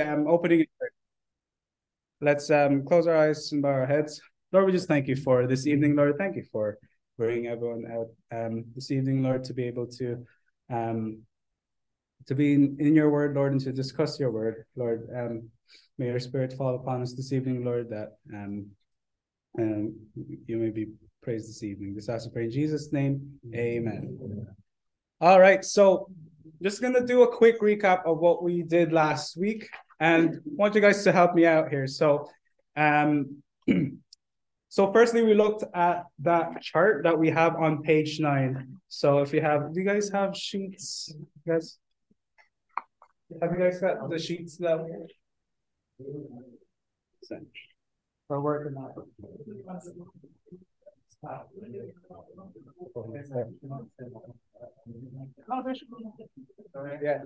um, 0.00 0.26
opening. 0.26 0.64
Let's 2.22 2.50
um, 2.50 2.82
close 2.84 3.06
our 3.06 3.16
eyes 3.16 3.52
and 3.52 3.60
bow 3.60 3.68
our 3.68 3.86
heads. 3.86 4.22
Lord, 4.50 4.64
we 4.66 4.72
just 4.72 4.88
thank 4.88 5.06
you 5.06 5.16
for 5.16 5.46
this 5.46 5.66
evening, 5.66 5.96
Lord. 5.96 6.16
Thank 6.16 6.36
you 6.36 6.44
for 6.50 6.78
bringing 7.18 7.48
everyone 7.48 7.84
out 7.92 8.08
um, 8.34 8.64
this 8.74 8.90
evening, 8.90 9.22
Lord, 9.22 9.44
to 9.44 9.52
be 9.52 9.64
able 9.64 9.86
to 9.98 10.24
um, 10.70 11.18
to 12.26 12.34
be 12.34 12.54
in, 12.54 12.76
in, 12.78 12.94
your 12.94 13.10
word, 13.10 13.34
Lord, 13.34 13.52
and 13.52 13.60
to 13.62 13.72
discuss 13.72 14.18
your 14.18 14.30
word, 14.30 14.64
Lord. 14.76 15.08
Um, 15.14 15.50
may 15.98 16.06
your 16.06 16.20
spirit 16.20 16.54
fall 16.54 16.76
upon 16.76 17.02
us 17.02 17.12
this 17.12 17.32
evening, 17.32 17.64
Lord, 17.64 17.90
that 17.90 18.16
um, 18.32 18.68
um, 19.58 19.94
you 20.46 20.56
may 20.56 20.70
be 20.70 20.86
praised 21.22 21.50
this 21.50 21.62
evening. 21.62 21.94
This 21.94 22.08
I 22.08 22.18
pray 22.32 22.44
in 22.44 22.50
Jesus' 22.50 22.92
name. 22.92 23.38
Amen. 23.54 24.46
All 25.20 25.40
right, 25.40 25.62
so 25.64 26.08
just 26.62 26.80
gonna 26.80 27.04
do 27.04 27.22
a 27.22 27.36
quick 27.36 27.60
recap 27.60 28.06
of 28.06 28.18
what 28.18 28.42
we 28.42 28.62
did 28.62 28.92
last 28.92 29.36
week, 29.36 29.68
and 30.02 30.40
want 30.44 30.74
you 30.74 30.80
guys 30.80 31.04
to 31.04 31.12
help 31.12 31.32
me 31.32 31.46
out 31.46 31.70
here. 31.70 31.86
So, 31.86 32.28
um, 32.76 33.40
so 34.68 34.92
firstly, 34.92 35.22
we 35.22 35.32
looked 35.32 35.62
at 35.74 36.06
that 36.18 36.60
chart 36.60 37.04
that 37.04 37.16
we 37.16 37.30
have 37.30 37.54
on 37.54 37.82
page 37.82 38.18
nine. 38.18 38.80
So 38.88 39.18
if 39.18 39.32
you 39.32 39.40
have, 39.40 39.72
do 39.72 39.80
you 39.80 39.86
guys 39.86 40.10
have 40.10 40.36
sheets? 40.36 41.14
You 41.14 41.52
guys, 41.52 41.78
have 43.40 43.52
you 43.52 43.58
guys 43.58 43.78
got 43.78 44.10
the 44.10 44.18
sheets 44.18 44.56
that 44.56 44.80
we're 48.28 48.40
working 48.40 48.76
on? 48.76 48.90
Yeah. 57.00 57.18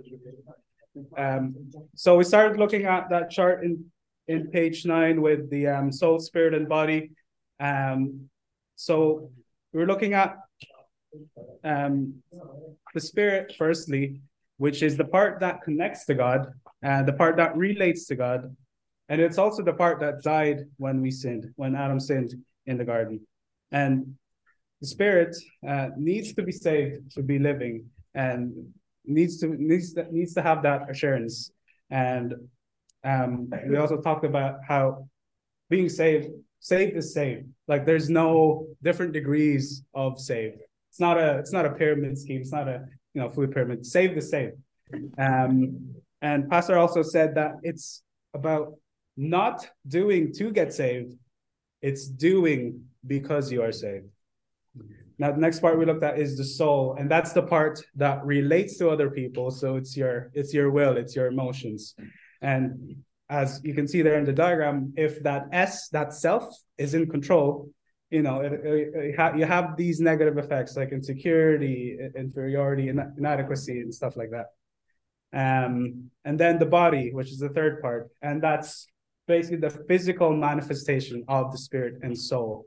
Um, 1.17 1.55
so 1.95 2.17
we 2.17 2.25
started 2.25 2.59
looking 2.59 2.85
at 2.85 3.09
that 3.11 3.31
chart 3.31 3.65
in, 3.65 3.85
in 4.29 4.51
page 4.51 4.85
nine 4.85 5.23
with 5.23 5.51
the 5.51 5.67
um, 5.69 5.93
soul, 5.93 6.19
spirit, 6.19 6.55
and 6.55 6.69
body. 6.69 7.11
Um, 7.61 8.29
so 8.77 9.31
we're 9.73 9.87
looking 9.87 10.15
at 10.15 10.37
um, 11.65 12.15
the 12.95 13.01
spirit 13.01 13.55
firstly, 13.59 14.21
which 14.59 14.83
is 14.83 14.97
the 14.97 15.05
part 15.05 15.41
that 15.41 15.63
connects 15.63 16.05
to 16.07 16.15
God, 16.15 16.47
and 16.83 17.07
the 17.07 17.13
part 17.13 17.37
that 17.37 17.57
relates 17.57 18.07
to 18.07 18.17
God, 18.17 18.55
and 19.09 19.21
it's 19.21 19.39
also 19.39 19.63
the 19.63 19.73
part 19.73 20.01
that 20.01 20.23
died 20.23 20.65
when 20.79 21.01
we 21.01 21.11
sinned, 21.11 21.53
when 21.57 21.77
Adam 21.77 22.01
sinned 22.01 22.35
in 22.67 22.77
the 22.77 22.85
garden. 22.85 23.21
And 23.71 24.17
the 24.81 24.87
spirit 24.87 25.37
uh, 25.67 25.89
needs 25.97 26.35
to 26.35 26.43
be 26.43 26.53
saved 26.53 27.13
to 27.13 27.23
be 27.23 27.39
living 27.39 27.87
and 28.15 28.53
needs 29.07 29.39
to 29.39 29.49
needs 29.49 29.93
to, 29.95 30.07
needs 30.13 30.35
to 30.35 30.43
have 30.43 30.63
that 30.63 30.91
assurance. 30.91 31.51
And 31.91 32.35
um, 33.05 33.51
we 33.69 33.77
also 33.77 34.01
talked 34.01 34.25
about 34.25 34.59
how 34.67 35.09
being 35.71 35.89
saved, 35.89 36.29
saved 36.61 36.97
is 36.97 37.15
saved. 37.15 37.47
Like 37.69 37.87
there's 37.87 38.11
no 38.11 38.67
different 38.83 39.13
degrees 39.13 39.83
of 39.95 40.21
saved. 40.21 40.59
It's 40.91 41.01
not 41.01 41.19
a 41.19 41.39
it's 41.39 41.53
not 41.53 41.67
a 41.67 41.71
pyramid 41.71 42.19
scheme. 42.19 42.41
It's 42.41 42.53
not 42.53 42.69
a 42.69 42.87
you 43.15 43.21
know 43.21 43.29
food 43.29 43.53
pyramid. 43.53 43.85
Saved 43.87 44.17
is 44.17 44.31
saved. 44.31 44.57
Um, 45.19 45.95
and 46.23 46.49
Pastor 46.49 46.79
also 46.79 47.03
said 47.03 47.35
that 47.35 47.57
it's 47.63 48.03
about 48.35 48.75
not 49.17 49.69
doing 49.87 50.33
to 50.35 50.51
get 50.51 50.73
saved. 50.73 51.15
It's 51.83 52.07
doing 52.07 52.85
because 53.07 53.53
you 53.53 53.63
are 53.63 53.73
saved. 53.73 54.07
Now, 55.19 55.33
the 55.33 55.39
next 55.39 55.61
part 55.61 55.79
we 55.79 55.87
looked 55.87 56.05
at 56.05 56.19
is 56.19 56.37
the 56.37 56.45
soul, 56.45 56.97
and 56.99 57.11
that's 57.11 57.33
the 57.33 57.43
part 57.43 57.83
that 57.95 58.25
relates 58.25 58.77
to 58.79 58.91
other 58.91 59.11
people. 59.11 59.51
So 59.51 59.77
it's 59.77 59.97
your 59.97 60.31
it's 60.35 60.53
your 60.53 60.71
will, 60.71 60.97
it's 60.97 61.17
your 61.17 61.27
emotions, 61.27 61.95
and 62.43 62.97
as 63.29 63.61
you 63.65 63.75
can 63.75 63.89
see 63.89 64.03
there 64.03 64.19
in 64.19 64.25
the 64.25 64.33
diagram, 64.33 64.93
if 64.97 65.23
that 65.23 65.47
S, 65.53 65.89
that 65.89 66.15
self, 66.15 66.45
is 66.79 66.95
in 66.95 67.11
control, 67.11 67.69
you 68.11 68.23
know, 68.23 68.41
it, 68.41 68.53
it, 68.53 69.17
it, 69.19 69.37
you 69.37 69.45
have 69.45 69.77
these 69.77 70.01
negative 70.01 70.39
effects 70.39 70.77
like 70.77 70.93
insecurity, 70.93 71.99
inferiority, 72.15 72.89
inadequacy, 72.89 73.81
and 73.81 73.93
stuff 73.93 74.17
like 74.17 74.31
that. 74.31 74.47
Um, 75.33 76.11
and 76.25 76.39
then 76.39 76.59
the 76.59 76.67
body, 76.67 77.11
which 77.13 77.31
is 77.31 77.39
the 77.39 77.49
third 77.49 77.83
part, 77.83 78.09
and 78.23 78.41
that's 78.41 78.87
basically 79.27 79.59
the 79.59 79.71
physical 79.71 80.33
manifestation 80.33 81.25
of 81.27 81.51
the 81.51 81.59
spirit 81.59 81.95
and 82.03 82.17
soul. 82.17 82.67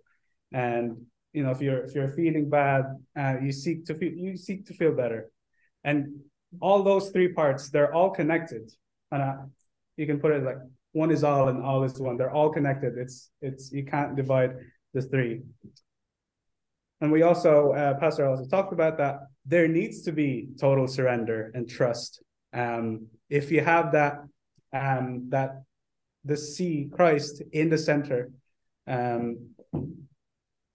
And 0.52 1.06
you 1.34 1.44
know 1.44 1.52
if 1.52 1.62
you're 1.62 1.84
if 1.84 1.94
you're 1.96 2.10
feeling 2.10 2.50
bad 2.50 2.86
uh, 3.18 3.36
you 3.42 3.52
seek 3.52 3.86
to 3.86 3.94
feel 3.96 4.12
you 4.12 4.38
seek 4.38 4.66
to 4.68 4.74
feel 4.74 4.94
better. 4.94 5.32
And 5.84 6.22
all 6.60 6.84
those 6.84 7.10
three 7.12 7.32
parts 7.34 7.70
they're 7.70 7.94
all 7.94 8.10
connected. 8.10 8.72
And 9.12 9.22
uh, 9.22 9.36
you 9.98 10.06
can 10.06 10.20
put 10.20 10.32
it 10.32 10.44
like 10.44 10.58
one 10.92 11.12
is 11.12 11.24
all 11.24 11.50
and 11.50 11.64
all 11.64 11.84
is 11.84 12.00
one. 12.00 12.18
They're 12.18 12.32
all 12.32 12.50
connected. 12.50 12.98
It's 12.98 13.30
it's 13.42 13.72
you 13.72 13.86
can't 13.86 14.16
divide 14.16 14.56
the 14.94 15.02
three. 15.02 15.42
And 17.02 17.12
we 17.12 17.22
also 17.22 17.72
uh, 17.74 17.94
pastor 18.00 18.28
also 18.28 18.46
talked 18.46 18.74
about 18.74 18.98
that 18.98 19.20
there 19.46 19.68
needs 19.68 20.02
to 20.04 20.12
be 20.12 20.50
total 20.60 20.88
surrender 20.88 21.52
and 21.54 21.70
trust. 21.70 22.22
Um, 22.54 23.08
if 23.30 23.52
you 23.52 23.62
have 23.62 23.92
that 23.94 24.16
um, 24.74 25.30
that 25.30 25.64
the 26.26 26.36
see 26.36 26.90
christ 26.92 27.42
in 27.54 27.70
the 27.70 27.78
center 27.78 28.32
um, 28.88 29.50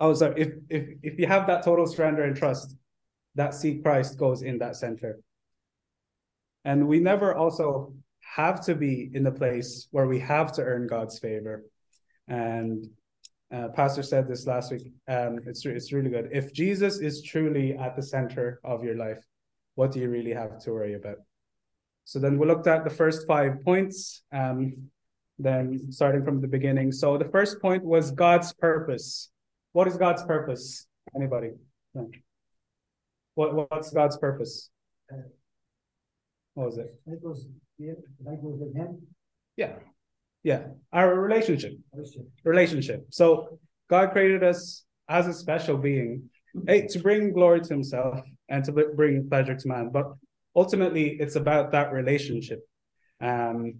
oh 0.00 0.14
sorry 0.14 0.40
if 0.40 0.52
if 0.68 0.88
if 1.02 1.18
you 1.18 1.26
have 1.26 1.46
that 1.46 1.64
total 1.64 1.86
surrender 1.86 2.24
and 2.24 2.36
trust 2.36 2.76
that 3.34 3.54
see 3.54 3.80
christ 3.80 4.18
goes 4.18 4.42
in 4.42 4.58
that 4.58 4.76
center. 4.76 5.20
And 6.66 6.88
we 6.88 6.98
never 6.98 7.34
also 7.34 7.92
have 8.20 8.64
to 8.64 8.74
be 8.74 9.10
in 9.12 9.22
the 9.22 9.32
place 9.32 9.86
where 9.90 10.06
we 10.06 10.18
have 10.20 10.52
to 10.52 10.62
earn 10.62 10.86
god's 10.86 11.18
favor. 11.18 11.64
And 12.28 12.86
uh, 13.52 13.68
pastor 13.68 14.02
said 14.02 14.26
this 14.26 14.46
last 14.46 14.72
week 14.72 14.92
um, 15.08 15.40
it's, 15.46 15.64
it's 15.66 15.92
really 15.92 16.10
good. 16.10 16.30
If 16.32 16.52
jesus 16.52 16.98
is 16.98 17.22
truly 17.22 17.76
at 17.76 17.96
the 17.96 18.02
center 18.02 18.60
of 18.64 18.82
your 18.82 18.96
life 18.96 19.22
what 19.74 19.90
do 19.92 19.98
you 20.00 20.08
really 20.08 20.32
have 20.32 20.58
to 20.60 20.72
worry 20.72 20.94
about? 20.94 21.18
So 22.04 22.18
then 22.18 22.38
we 22.38 22.46
looked 22.46 22.66
at 22.66 22.84
the 22.84 22.90
first 22.90 23.26
five 23.26 23.64
points 23.64 24.22
um, 24.32 24.90
then 25.38 25.90
starting 25.90 26.24
from 26.24 26.40
the 26.40 26.46
beginning. 26.46 26.92
So 26.92 27.18
the 27.18 27.24
first 27.24 27.60
point 27.60 27.84
was 27.84 28.10
god's 28.10 28.52
purpose 28.52 29.30
what 29.74 29.88
is 29.88 29.96
God's 29.96 30.22
purpose? 30.22 30.86
Anybody? 31.16 31.50
What 33.34 33.70
what's 33.70 33.90
God's 33.90 34.16
purpose? 34.16 34.70
What 36.54 36.66
was 36.66 36.78
it? 36.78 36.94
That 37.06 37.20
was 37.22 37.46
that 37.80 38.38
was 38.40 38.60
with 38.60 38.74
him. 38.74 39.02
Yeah, 39.56 39.74
yeah. 40.44 40.68
Our 40.92 41.18
relationship. 41.18 41.72
Relationship. 42.44 43.06
So 43.10 43.58
God 43.90 44.12
created 44.12 44.44
us 44.44 44.84
as 45.08 45.26
a 45.26 45.34
special 45.34 45.76
being, 45.76 46.30
hey, 46.68 46.86
to 46.86 47.00
bring 47.00 47.32
glory 47.32 47.60
to 47.62 47.68
Himself 47.68 48.20
and 48.48 48.64
to 48.64 48.72
bring 48.72 49.28
pleasure 49.28 49.56
to 49.56 49.68
man. 49.68 49.90
But 49.92 50.06
ultimately, 50.54 51.16
it's 51.18 51.34
about 51.34 51.72
that 51.72 51.92
relationship. 51.92 52.60
Um, 53.20 53.74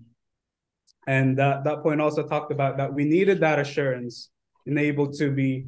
and 1.06 1.38
that, 1.38 1.62
that 1.64 1.82
point 1.82 2.00
also 2.00 2.26
talked 2.26 2.50
about 2.50 2.78
that 2.78 2.92
we 2.92 3.04
needed 3.04 3.40
that 3.40 3.60
assurance 3.60 4.30
and 4.66 4.78
able 4.78 5.10
to 5.12 5.30
be 5.30 5.66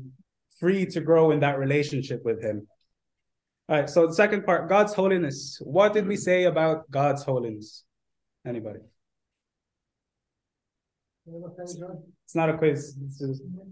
free 0.58 0.86
to 0.86 1.00
grow 1.00 1.30
in 1.30 1.40
that 1.40 1.58
relationship 1.58 2.22
with 2.24 2.42
him. 2.42 2.66
All 3.68 3.76
right, 3.76 3.90
so 3.90 4.06
the 4.06 4.14
second 4.14 4.44
part, 4.44 4.68
God's 4.68 4.94
holiness. 4.94 5.58
What 5.60 5.92
did 5.92 6.06
we 6.06 6.16
say 6.16 6.44
about 6.44 6.90
God's 6.90 7.24
holiness? 7.24 7.84
Anybody? 8.46 8.80
It's 12.24 12.34
not 12.34 12.50
a 12.50 12.56
quiz. 12.56 12.96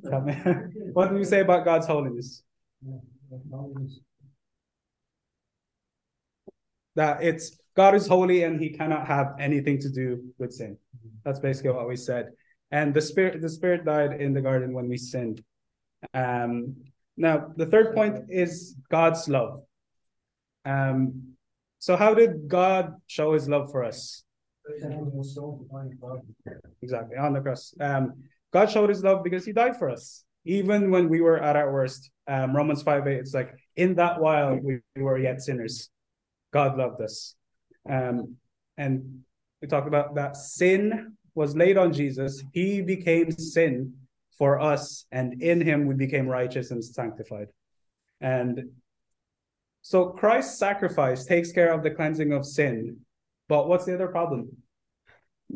What 0.93 1.09
did 1.09 1.19
we 1.19 1.25
say 1.25 1.41
about 1.41 1.65
God's 1.65 1.87
holiness? 1.87 2.43
That 6.97 7.23
it's 7.23 7.57
God 7.77 7.95
is 7.95 8.07
holy 8.07 8.43
and 8.43 8.61
he 8.61 8.71
cannot 8.71 9.07
have 9.07 9.35
anything 9.39 9.79
to 9.81 9.89
do 9.89 10.25
with 10.39 10.53
sin. 10.53 10.77
That's 11.25 11.41
basically 11.41 11.71
what 11.71 11.89
we 11.89 11.97
said. 11.97 12.31
And 12.75 12.93
the 12.93 13.01
spirit 13.01 13.41
the 13.41 13.49
spirit 13.49 13.85
died 13.85 14.21
in 14.21 14.35
the 14.35 14.41
garden 14.41 14.75
when 14.75 14.89
we 14.89 14.97
sinned. 14.97 15.45
Um, 16.13 16.75
now, 17.17 17.53
the 17.55 17.67
third 17.67 17.95
point 17.95 18.27
is 18.29 18.75
God's 18.91 19.29
love. 19.29 19.63
Um, 20.65 21.37
so, 21.79 21.95
how 21.95 22.15
did 22.15 22.49
God 22.49 22.95
show 23.07 23.33
his 23.33 23.49
love 23.49 23.71
for 23.71 23.85
us? 23.85 24.25
Exactly, 26.83 27.17
on 27.17 27.33
the 27.35 27.41
cross. 27.41 27.73
Um, 27.79 28.25
God 28.53 28.69
showed 28.69 28.89
his 28.89 29.05
love 29.05 29.23
because 29.23 29.47
he 29.47 29.53
died 29.53 29.77
for 29.79 29.89
us, 29.89 30.25
even 30.45 30.91
when 30.91 31.09
we 31.09 31.21
were 31.21 31.39
at 31.39 31.55
our 31.55 31.73
worst. 31.73 32.11
Um, 32.27 32.57
Romans 32.57 32.83
5 32.83 33.07
8, 33.07 33.19
it's 33.19 33.35
like, 33.35 33.55
in 33.77 33.95
that 33.97 34.21
while 34.21 34.59
we 34.61 34.81
were 34.97 35.19
yet 35.19 35.43
sinners, 35.43 35.91
God 36.53 36.77
loved 36.77 37.01
us. 37.01 37.37
Um, 37.89 38.35
and 38.77 39.23
we 39.63 39.69
talked 39.69 39.87
about 39.87 40.17
that 40.17 40.37
sin 40.37 41.17
was 41.35 41.57
laid 41.57 41.77
on 41.77 41.93
Jesus. 41.93 42.43
He 42.53 42.81
became 42.81 43.31
sin 43.33 43.95
for 44.39 44.61
us, 44.61 45.07
and 45.13 45.43
in 45.43 45.61
him 45.61 45.87
we 45.87 45.95
became 45.95 46.27
righteous 46.27 46.71
and 46.71 46.85
sanctified. 46.85 47.49
And 48.21 48.71
so 49.83 50.07
Christ's 50.07 50.59
sacrifice 50.59 51.25
takes 51.27 51.53
care 51.53 51.73
of 51.73 51.83
the 51.83 51.91
cleansing 51.91 52.33
of 52.33 52.47
sin. 52.47 52.99
But 53.49 53.69
what's 53.69 53.85
the 53.85 53.95
other 53.95 54.09
problem? 54.09 54.49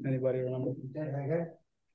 Anybody 0.06 0.40
remember? 0.40 0.74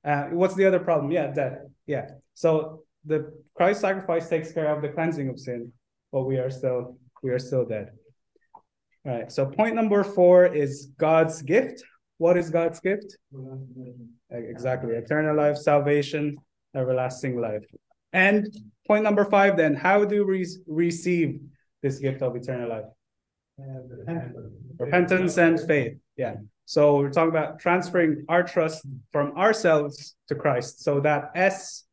Uh, 0.03 0.23
what's 0.31 0.55
the 0.55 0.65
other 0.65 0.79
problem? 0.79 1.11
Yeah, 1.11 1.27
death. 1.27 1.59
Yeah. 1.85 2.07
So 2.33 2.83
the 3.05 3.31
Christ 3.53 3.81
sacrifice 3.81 4.27
takes 4.27 4.51
care 4.51 4.75
of 4.75 4.81
the 4.81 4.89
cleansing 4.89 5.29
of 5.29 5.39
sin, 5.39 5.71
but 6.11 6.23
we 6.23 6.37
are 6.37 6.49
still 6.49 6.97
we 7.21 7.29
are 7.29 7.39
still 7.39 7.65
dead. 7.65 7.91
All 9.05 9.13
right. 9.13 9.31
So 9.31 9.45
point 9.45 9.75
number 9.75 10.03
four 10.03 10.45
is 10.45 10.87
God's 10.97 11.41
gift. 11.41 11.83
What 12.23 12.37
is 12.37 12.49
God's 12.49 12.79
gift? 12.79 13.17
Exactly. 14.31 14.93
Eternal 14.95 15.35
life, 15.35 15.57
salvation, 15.57 16.37
everlasting 16.73 17.35
life. 17.35 17.65
And 18.13 18.47
point 18.87 19.03
number 19.03 19.25
five, 19.25 19.57
then, 19.57 19.73
how 19.75 20.05
do 20.05 20.25
we 20.25 20.47
receive 20.65 21.41
this 21.81 21.99
gift 21.99 22.21
of 22.21 22.33
eternal 22.37 22.69
life? 22.69 22.89
Repentance 24.79 25.37
and 25.37 25.59
faith. 25.59 25.97
Yeah. 26.15 26.35
So 26.63 26.95
we're 26.99 27.11
talking 27.11 27.35
about 27.37 27.59
transferring 27.59 28.23
our 28.29 28.43
trust 28.43 28.85
from 29.11 29.37
ourselves 29.37 30.15
to 30.29 30.35
Christ. 30.35 30.81
So 30.81 31.01
that 31.01 31.31
S 31.35 31.83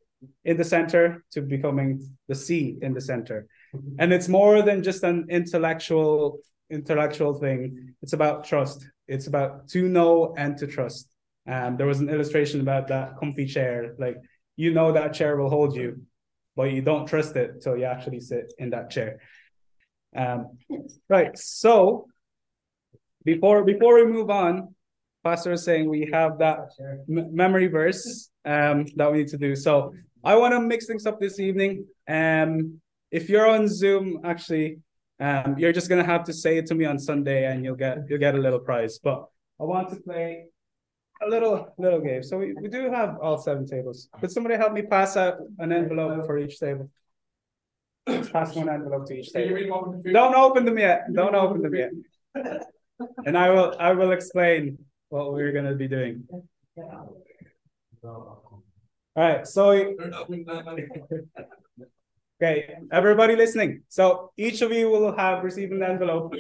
in 0.45 0.57
the 0.57 0.65
center 0.65 1.25
to 1.33 1.43
becoming 1.43 1.91
the 2.29 2.37
C 2.37 2.79
in 2.83 2.95
the 2.95 3.01
center. 3.01 3.49
And 3.99 4.13
it's 4.13 4.29
more 4.29 4.63
than 4.63 4.85
just 4.85 5.03
an 5.03 5.27
intellectual 5.29 6.39
intellectual 6.71 7.35
thing. 7.35 7.95
It's 8.01 8.13
about 8.13 8.45
trust. 8.45 8.87
It's 9.11 9.27
about 9.27 9.69
to 9.71 9.89
know 9.89 10.35
and 10.39 10.57
to 10.59 10.67
trust. 10.67 11.09
Um, 11.47 11.77
there 11.77 11.87
was 11.87 12.01
an 12.01 12.09
illustration 12.09 12.61
about 12.61 12.89
that 12.89 13.19
comfy 13.19 13.45
chair. 13.45 13.95
Like 13.99 14.17
you 14.57 14.73
know 14.73 14.93
that 14.93 15.15
chair 15.15 15.37
will 15.37 15.51
hold 15.51 15.75
you, 15.75 16.03
but 16.55 16.71
you 16.71 16.81
don't 16.81 17.07
trust 17.07 17.35
it 17.35 17.61
till 17.63 17.77
you 17.77 17.85
actually 17.85 18.21
sit 18.21 18.53
in 18.59 18.71
that 18.71 18.91
chair. 18.91 19.21
Um, 20.15 20.59
right. 21.09 21.37
So 21.37 22.07
before 23.25 23.65
before 23.65 23.97
we 23.97 24.07
move 24.07 24.31
on, 24.31 24.75
Pastor 25.25 25.53
is 25.53 25.65
saying 25.65 25.89
we 25.89 26.09
have 26.13 26.39
that 26.39 26.71
m- 26.81 27.35
memory 27.35 27.67
verse 27.67 28.31
um, 28.45 28.87
that 28.97 29.11
we 29.11 29.19
need 29.19 29.29
to 29.29 29.39
do. 29.39 29.57
So 29.57 29.93
I 30.23 30.37
want 30.37 30.53
to 30.55 30.61
mix 30.61 30.87
things 30.87 31.05
up 31.05 31.19
this 31.21 31.41
evening. 31.41 31.87
Um, 32.09 32.81
if 33.11 33.29
you're 33.29 33.49
on 33.49 33.67
Zoom, 33.67 34.21
actually, 34.25 34.79
um, 35.21 35.59
you're 35.59 35.73
just 35.73 35.89
gonna 35.89 36.05
have 36.05 36.25
to 36.25 36.33
say 36.33 36.59
it 36.59 36.67
to 36.67 36.75
me 36.75 36.85
on 36.85 36.99
Sunday, 36.99 37.47
and 37.47 37.65
you'll 37.65 37.77
get 37.77 37.99
you'll 38.09 38.19
get 38.19 38.35
a 38.35 38.39
little 38.39 38.59
prize. 38.59 38.99
But 38.99 39.27
I 39.61 39.65
want 39.65 39.91
to 39.91 39.97
play 39.97 40.47
a 41.23 41.29
little 41.29 41.75
little 41.79 42.01
game. 42.01 42.23
So 42.23 42.39
we, 42.39 42.55
we 42.55 42.69
do 42.69 42.91
have 42.91 43.19
all 43.21 43.39
seven 43.39 43.67
tables. 43.67 44.09
Could 44.21 44.31
somebody 44.31 44.57
help 44.57 44.73
me 44.73 44.83
pass 44.83 45.17
out 45.17 45.39
an 45.59 45.73
envelope 45.73 46.27
for 46.27 46.39
each 46.39 46.59
table? 46.59 46.91
pass 48.07 48.55
one 48.55 48.69
envelope 48.69 49.07
to 49.07 49.15
each 49.15 49.33
table. 49.33 50.01
Don't 50.13 50.35
open 50.35 50.65
them 50.65 50.79
yet. 50.79 51.13
Don't 51.13 51.35
open 51.35 51.63
them 51.63 51.75
yet. 51.75 51.91
And 53.25 53.37
I 53.37 53.49
will 53.49 53.75
I 53.81 53.93
will 53.93 54.13
explain 54.13 54.79
what 55.09 55.33
we're 55.33 55.53
gonna 55.53 55.75
be 55.75 55.89
doing. 55.89 56.29
All 59.17 59.25
right, 59.29 59.47
so 59.47 59.73
okay, 62.41 62.75
everybody 62.91 63.37
listening. 63.37 63.83
So 63.89 64.33
each 64.37 64.63
of 64.63 64.73
you 64.73 64.89
will 64.89 65.17
have 65.17 65.45
received 65.45 65.73
an 65.73 65.83
envelope. 65.83 66.35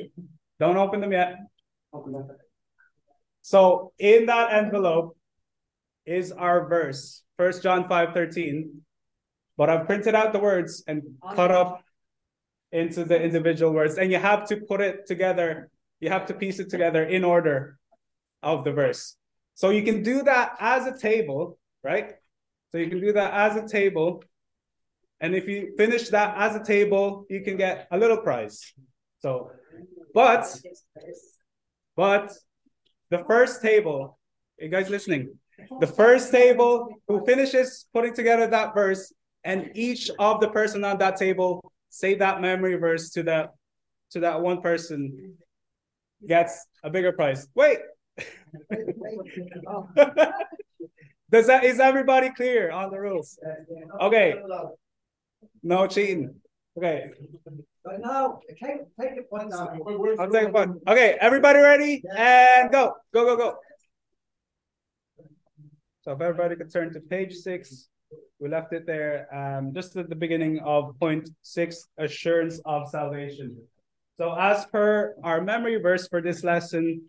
Don't 0.59 0.77
open 0.77 1.01
them 1.01 1.13
yet. 1.13 1.37
So 3.43 3.93
in 3.99 4.27
that 4.27 4.53
envelope 4.53 5.17
is 6.07 6.33
our 6.33 6.69
verse, 6.69 7.23
First 7.37 7.63
John 7.63 7.89
5 7.89 8.15
13. 8.15 8.83
But 9.57 9.69
I've 9.69 9.87
printed 9.87 10.15
out 10.15 10.33
the 10.33 10.39
words 10.39 10.83
and 10.87 11.03
cut 11.35 11.51
up 11.51 11.83
into 12.73 13.05
the 13.05 13.21
individual 13.21 13.73
words, 13.73 13.99
and 13.99 14.11
you 14.11 14.19
have 14.19 14.47
to 14.49 14.57
put 14.57 14.81
it 14.81 15.07
together. 15.07 15.71
You 16.01 16.09
have 16.09 16.27
to 16.27 16.35
piece 16.35 16.61
it 16.61 16.71
together 16.71 17.05
in 17.05 17.25
order 17.25 17.79
of 18.43 18.65
the 18.65 18.73
verse. 18.73 19.17
So 19.55 19.69
you 19.69 19.83
can 19.83 20.03
do 20.03 20.23
that 20.23 20.57
as 20.61 20.87
a 20.87 20.97
table, 20.97 21.59
right? 21.85 22.13
So 22.73 22.79
you 22.79 22.89
can 22.89 23.01
do 23.01 23.13
that 23.13 23.35
as 23.35 23.57
a 23.63 23.69
table. 23.69 24.23
And 25.21 25.35
if 25.35 25.47
you 25.49 25.75
finish 25.77 26.09
that 26.11 26.35
as 26.39 26.57
a 26.57 26.65
table, 26.65 27.27
you 27.29 27.43
can 27.43 27.57
get 27.57 27.87
a 27.91 27.99
little 27.99 28.19
prize. 28.19 28.73
So, 29.21 29.51
but, 30.15 30.47
but 31.97 32.33
the 33.11 33.25
first 33.27 33.61
table, 33.61 34.19
you 34.59 34.69
guys 34.69 34.89
listening? 34.89 35.37
The 35.79 35.87
first 35.87 36.33
table 36.33 36.89
who 37.07 37.25
finishes 37.27 37.87
putting 37.93 38.15
together 38.15 38.47
that 38.47 38.75
verse, 38.75 39.13
and 39.45 39.71
each 39.75 40.11
of 40.19 40.41
the 40.41 40.49
person 40.49 40.85
on 40.85 40.99
that 40.99 41.17
table 41.17 41.61
say 41.91 42.15
that 42.15 42.41
memory 42.41 42.77
verse 42.77 43.11
to 43.11 43.23
that 43.25 43.53
to 44.13 44.21
that 44.21 44.41
one 44.41 44.61
person 44.63 45.35
gets 46.27 46.67
a 46.83 46.91
bigger 46.91 47.13
prize. 47.13 47.47
Wait. 47.55 47.79
Does 51.31 51.47
that 51.47 51.65
is 51.65 51.79
everybody 51.79 52.31
clear 52.31 52.71
on 52.71 52.91
the 52.91 52.99
rules? 52.99 53.39
Okay. 54.01 54.35
No 55.63 55.87
cheating. 55.87 56.35
Okay. 56.77 57.11
But 57.85 58.01
no, 58.01 58.41
take, 58.49 58.81
take 59.01 59.13
it 59.13 59.27
one 59.31 59.49
now. 59.49 59.77
I'll 60.19 60.31
take 60.31 60.53
one. 60.53 60.81
Okay, 60.87 61.17
everybody 61.21 61.61
ready? 61.61 62.03
And 62.17 62.71
go. 62.71 62.95
Go, 63.13 63.25
go, 63.25 63.37
go. 63.37 63.57
So 66.03 66.13
if 66.13 66.21
everybody 66.21 66.57
could 66.57 66.73
turn 66.73 66.93
to 66.93 67.01
page 67.01 67.35
six, 67.35 67.89
we 68.39 68.49
left 68.49 68.73
it 68.73 68.87
there 68.87 69.29
um, 69.35 69.73
just 69.75 69.97
at 69.97 70.09
the 70.09 70.17
beginning 70.17 70.61
of 70.61 70.99
point 70.99 71.29
six, 71.43 71.89
assurance 71.99 72.61
of 72.65 72.89
salvation. 72.89 73.57
So 74.19 74.35
as 74.39 74.67
per 74.67 75.15
our 75.25 75.41
memory 75.41 75.77
verse 75.77 76.09
for 76.09 76.21
this 76.21 76.45
lesson, 76.45 77.03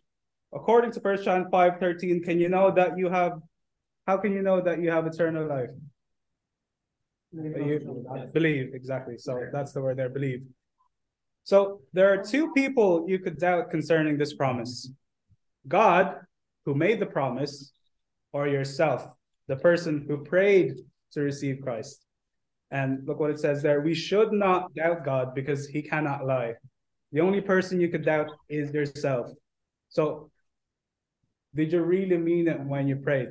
according 0.54 0.92
to 0.94 1.02
First 1.02 1.24
John 1.24 1.50
5 1.50 1.80
13, 1.80 2.24
can 2.24 2.40
you 2.40 2.50
know 2.50 2.72
that 2.72 2.98
you 2.98 3.10
have 3.10 3.34
how 4.08 4.18
can 4.18 4.34
you 4.34 4.42
know 4.42 4.62
that 4.62 4.82
you 4.82 4.90
have 4.92 5.06
eternal 5.06 5.48
life? 5.48 5.70
You 7.34 8.30
believe, 8.34 8.74
exactly. 8.74 9.18
So 9.18 9.40
that's 9.54 9.72
the 9.72 9.82
word 9.82 9.98
there, 9.98 10.10
believe. 10.10 10.44
So 11.44 11.82
there 11.94 12.14
are 12.14 12.24
two 12.24 12.52
people 12.54 13.06
you 13.08 13.20
could 13.20 13.38
doubt 13.38 13.72
concerning 13.72 14.18
this 14.18 14.34
promise 14.34 14.92
God, 15.68 16.16
who 16.66 16.74
made 16.74 17.00
the 17.00 17.06
promise, 17.06 17.72
or 18.34 18.48
yourself, 18.48 19.08
the 19.48 19.56
person 19.56 20.06
who 20.08 20.24
prayed 20.24 20.78
to 21.12 21.22
receive 21.22 21.62
Christ. 21.62 22.06
And 22.72 23.06
look 23.06 23.20
what 23.20 23.32
it 23.32 23.40
says 23.40 23.62
there. 23.62 23.82
We 23.82 23.94
should 23.94 24.32
not 24.32 24.74
doubt 24.74 25.04
God 25.04 25.36
because 25.36 25.68
he 25.68 25.82
cannot 25.82 26.26
lie. 26.26 26.54
The 27.12 27.20
only 27.20 27.42
person 27.42 27.82
you 27.82 27.90
could 27.90 28.06
doubt 28.06 28.30
is 28.48 28.74
yourself. 28.74 29.28
So, 29.90 30.32
did 31.54 31.74
you 31.74 31.82
really 31.82 32.18
mean 32.18 32.48
it 32.48 32.60
when 32.62 32.88
you 32.88 32.96
prayed? 32.96 33.30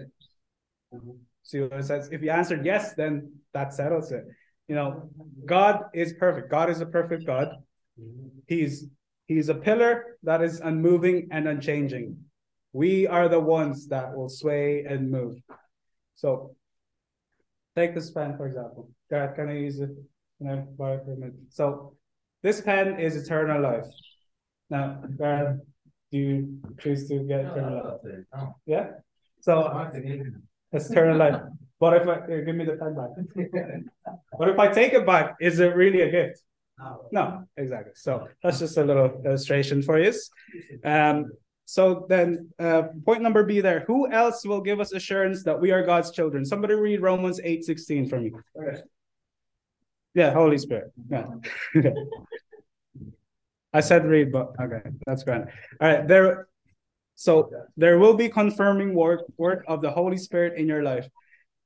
Mm-hmm. 0.92 1.12
See 1.42 1.60
what 1.60 1.72
it 1.72 1.84
says? 1.84 2.08
If 2.12 2.22
you 2.22 2.30
answered 2.30 2.64
yes, 2.64 2.94
then 2.94 3.32
that 3.54 3.72
settles 3.72 4.12
it. 4.12 4.24
You 4.68 4.74
know, 4.76 5.10
God 5.46 5.84
is 5.94 6.12
perfect. 6.12 6.50
God 6.50 6.70
is 6.70 6.80
a 6.80 6.86
perfect 6.86 7.26
God. 7.26 7.56
He's 8.46 8.86
he's 9.26 9.48
a 9.48 9.54
pillar 9.54 10.16
that 10.22 10.42
is 10.42 10.60
unmoving 10.60 11.28
and 11.30 11.48
unchanging. 11.48 12.18
We 12.72 13.06
are 13.06 13.28
the 13.28 13.40
ones 13.40 13.88
that 13.88 14.14
will 14.14 14.28
sway 14.28 14.84
and 14.88 15.10
move. 15.10 15.36
So 16.14 16.54
take 17.76 17.94
this 17.94 18.10
pen, 18.10 18.36
for 18.36 18.46
example. 18.46 18.90
God, 19.10 19.34
can 19.34 19.48
I 19.48 19.58
use 19.58 19.80
it? 19.80 19.90
Can 20.38 20.48
I 20.48 20.56
borrow 20.56 20.94
it 20.98 21.04
for 21.04 21.12
a 21.12 21.16
minute? 21.16 21.34
So 21.48 21.96
this 22.42 22.60
pen 22.60 23.00
is 23.00 23.16
eternal 23.16 23.60
life. 23.60 23.86
Now, 24.68 25.02
God, 25.18 25.60
do 26.12 26.18
you 26.18 26.60
choose 26.78 27.08
to 27.08 27.18
get 27.24 27.40
eternal 27.40 27.98
life? 28.04 28.50
Yeah? 28.66 28.90
So 29.40 29.68
it's 30.72 30.90
eternal 30.90 31.16
life. 31.16 31.40
What 31.78 31.96
if 31.96 32.06
I 32.06 32.26
give 32.44 32.54
me 32.54 32.64
the 32.64 32.76
pen 32.76 32.94
back? 32.94 33.10
what 34.32 34.48
if 34.48 34.58
I 34.58 34.68
take 34.68 34.92
it 34.92 35.06
back? 35.06 35.36
Is 35.40 35.60
it 35.60 35.74
really 35.74 36.02
a 36.02 36.10
gift? 36.10 36.42
No, 37.12 37.44
exactly. 37.56 37.92
So 37.94 38.28
that's 38.42 38.58
just 38.58 38.76
a 38.76 38.84
little 38.84 39.22
illustration 39.24 39.82
for 39.82 39.98
you. 39.98 40.12
Um, 40.84 41.30
so 41.66 42.06
then, 42.08 42.48
uh, 42.58 42.84
point 43.04 43.22
number 43.22 43.44
B 43.44 43.60
there. 43.60 43.84
Who 43.86 44.10
else 44.10 44.44
will 44.44 44.60
give 44.60 44.80
us 44.80 44.92
assurance 44.92 45.44
that 45.44 45.60
we 45.60 45.70
are 45.70 45.84
God's 45.84 46.10
children? 46.10 46.44
Somebody 46.44 46.74
read 46.74 47.00
Romans 47.00 47.40
eight 47.44 47.64
sixteen 47.64 48.08
for 48.08 48.20
me. 48.20 48.32
Okay. 48.56 48.80
Yeah, 50.14 50.32
Holy 50.32 50.58
Spirit. 50.58 50.92
Yeah. 51.08 51.26
I 53.72 53.80
said 53.80 54.04
read, 54.04 54.32
but 54.32 54.52
okay, 54.60 54.90
that's 55.06 55.22
great. 55.22 55.42
All 55.42 55.88
right, 55.88 56.06
there. 56.08 56.48
So 57.20 57.50
there 57.76 57.98
will 57.98 58.14
be 58.14 58.30
confirming 58.30 58.94
work 58.94 59.20
work 59.36 59.62
of 59.68 59.82
the 59.82 59.90
Holy 59.90 60.16
Spirit 60.16 60.58
in 60.58 60.66
your 60.66 60.82
life. 60.82 61.06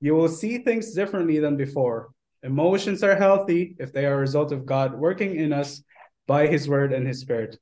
You 0.01 0.17
will 0.17 0.29
see 0.29 0.59
things 0.59 0.93
differently 0.93 1.39
than 1.39 1.57
before. 1.57 2.11
Emotions 2.43 3.05
are 3.05 3.15
healthy 3.15 3.77
if 3.79 3.93
they 3.93 4.05
are 4.05 4.15
a 4.15 4.27
result 4.27 4.51
of 4.51 4.67
God 4.67 4.99
working 4.99 5.37
in 5.37 5.53
us 5.53 5.81
by 6.27 6.49
his 6.49 6.69
word 6.69 6.93
and 6.93 7.07
his 7.07 7.21
spirit. 7.21 7.57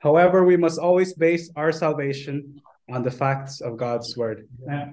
However, 0.00 0.44
we 0.44 0.58
must 0.58 0.78
always 0.78 1.14
base 1.14 1.50
our 1.56 1.72
salvation 1.72 2.60
on 2.92 3.02
the 3.02 3.10
facts 3.10 3.62
of 3.62 3.78
God's 3.78 4.14
word. 4.18 4.46
Now, 4.60 4.92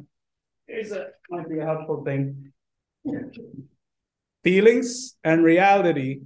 here's 0.67 0.93
a 0.93 1.07
might 1.29 1.49
be 1.49 1.59
a 1.59 1.65
helpful 1.65 2.05
thing. 2.05 2.53
Feelings 4.45 5.17
and 5.21 5.43
reality 5.43 6.21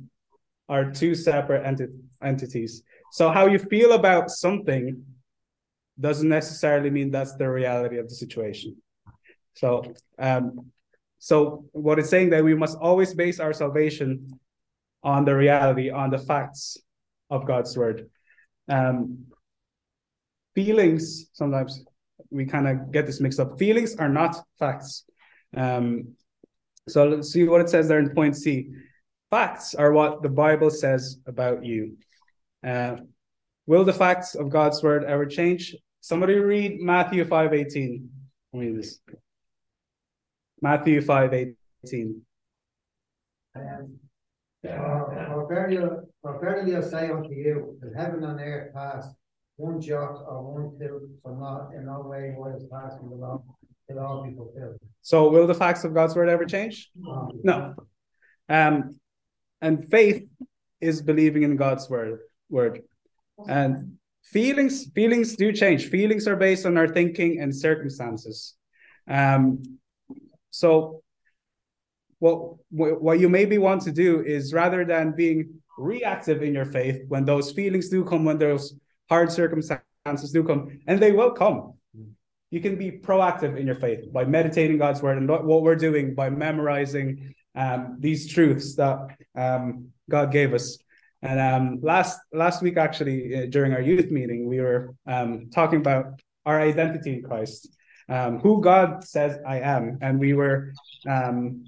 are 0.69 0.91
two 0.91 1.15
separate 1.15 1.65
enti- 1.65 1.97
entities. 2.21 2.83
So 3.11 3.31
how 3.31 3.47
you 3.47 3.57
feel 3.57 3.93
about 3.93 4.29
something 4.29 5.03
doesn't 5.99 6.29
necessarily 6.29 6.89
mean 6.89 7.11
that's 7.11 7.35
the 7.35 7.49
reality 7.49 7.97
of 7.97 8.07
the 8.09 8.15
situation. 8.15 8.75
So, 9.53 9.83
um, 10.17 10.71
so 11.19 11.65
what 11.71 11.99
it's 11.99 12.09
saying 12.09 12.31
that 12.31 12.43
we 12.43 12.55
must 12.55 12.77
always 12.77 13.13
base 13.13 13.39
our 13.39 13.53
salvation 13.53 14.39
on 15.03 15.25
the 15.25 15.35
reality, 15.35 15.89
on 15.89 16.09
the 16.09 16.17
facts 16.17 16.77
of 17.29 17.45
God's 17.45 17.77
word. 17.77 18.09
Um, 18.67 19.25
feelings 20.55 21.27
sometimes 21.33 21.83
we 22.29 22.45
kind 22.45 22.67
of 22.67 22.91
get 22.91 23.05
this 23.05 23.19
mixed 23.19 23.39
up. 23.39 23.59
Feelings 23.59 23.95
are 23.95 24.09
not 24.09 24.37
facts. 24.57 25.03
Um, 25.55 26.15
so 26.87 27.07
let's 27.07 27.31
see 27.31 27.43
what 27.43 27.61
it 27.61 27.69
says 27.69 27.87
there 27.87 27.99
in 27.99 28.09
point 28.09 28.35
C. 28.35 28.69
Facts 29.29 29.75
are 29.75 29.91
what 29.91 30.21
the 30.23 30.29
Bible 30.29 30.69
says 30.69 31.17
about 31.25 31.63
you. 31.63 31.97
Uh, 32.65 32.97
will 33.71 33.85
the 33.85 33.93
facts 33.93 34.35
of 34.35 34.49
God's 34.49 34.83
word 34.83 35.05
ever 35.05 35.25
change? 35.25 35.73
Somebody 36.01 36.35
read 36.35 36.81
Matthew 36.81 37.23
5 37.23 37.53
18. 37.53 38.09
Read 38.51 38.77
this. 38.77 38.99
Matthew 40.61 41.01
5 41.01 41.33
18. 41.33 42.21
Um, 43.55 43.99
for 44.61 45.47
verily, 46.41 46.75
I 46.75 46.81
say 46.81 47.09
unto 47.09 47.33
you, 47.33 47.77
that 47.81 47.93
heaven 47.95 48.25
and 48.25 48.41
earth 48.41 48.73
pass, 48.73 49.07
one 49.55 49.79
jot 49.79 50.15
or 50.27 50.43
one 50.53 50.77
tittle 50.77 51.07
shall 51.21 51.35
not 51.35 51.73
in 51.73 51.85
no 51.85 52.01
way 52.01 52.33
what 52.35 52.53
is 52.55 52.65
passing 52.69 53.07
below, 53.07 53.41
till 53.87 53.99
all 53.99 54.23
be 54.27 54.35
fulfilled. 54.35 54.79
So, 55.01 55.29
will 55.29 55.47
the 55.47 55.55
facts 55.55 55.85
of 55.85 55.93
God's 55.93 56.13
word 56.13 56.27
ever 56.27 56.43
change? 56.43 56.91
No. 56.95 57.75
Um, 58.49 58.95
and 59.61 59.89
faith 59.89 60.27
is 60.81 61.01
believing 61.01 61.43
in 61.43 61.55
God's 61.55 61.89
word. 61.89 62.19
Word, 62.49 62.81
and 63.47 63.97
feelings 64.23 64.89
feelings 64.91 65.35
do 65.35 65.51
change. 65.51 65.89
Feelings 65.89 66.27
are 66.27 66.35
based 66.35 66.65
on 66.65 66.77
our 66.77 66.87
thinking 66.87 67.39
and 67.39 67.55
circumstances. 67.55 68.55
Um, 69.07 69.63
so, 70.49 71.03
what 72.19 72.55
what 72.69 73.19
you 73.19 73.29
maybe 73.29 73.57
want 73.57 73.81
to 73.83 73.91
do 73.91 74.21
is 74.21 74.53
rather 74.53 74.85
than 74.85 75.15
being 75.15 75.61
reactive 75.77 76.43
in 76.43 76.53
your 76.53 76.65
faith 76.65 77.01
when 77.07 77.25
those 77.25 77.51
feelings 77.51 77.89
do 77.89 78.03
come, 78.03 78.25
when 78.25 78.37
those 78.37 78.73
hard 79.09 79.31
circumstances 79.31 80.31
do 80.31 80.43
come, 80.43 80.79
and 80.87 80.99
they 80.99 81.11
will 81.11 81.31
come. 81.31 81.73
You 82.51 82.59
can 82.59 82.75
be 82.75 82.91
proactive 82.91 83.57
in 83.57 83.65
your 83.65 83.75
faith 83.75 84.11
by 84.11 84.25
meditating 84.25 84.77
God's 84.77 85.01
word 85.01 85.17
and 85.17 85.29
what 85.29 85.63
we're 85.63 85.75
doing 85.75 86.13
by 86.13 86.29
memorizing 86.29 87.33
um, 87.55 87.95
these 87.99 88.27
truths 88.31 88.75
that 88.75 89.15
um, 89.35 89.87
God 90.09 90.31
gave 90.31 90.53
us. 90.53 90.77
And 91.21 91.39
um, 91.39 91.79
last 91.81 92.19
last 92.33 92.61
week, 92.61 92.77
actually, 92.77 93.35
uh, 93.35 93.45
during 93.49 93.73
our 93.73 93.81
youth 93.81 94.09
meeting, 94.09 94.47
we 94.47 94.59
were 94.59 94.95
um, 95.05 95.49
talking 95.53 95.79
about 95.79 96.19
our 96.45 96.59
identity 96.59 97.13
in 97.13 97.21
Christ, 97.21 97.69
um, 98.09 98.39
who 98.39 98.61
God 98.61 99.03
says 99.03 99.37
I 99.47 99.59
am, 99.59 99.99
and 100.01 100.19
we 100.19 100.33
were. 100.33 100.73
Um, 101.07 101.63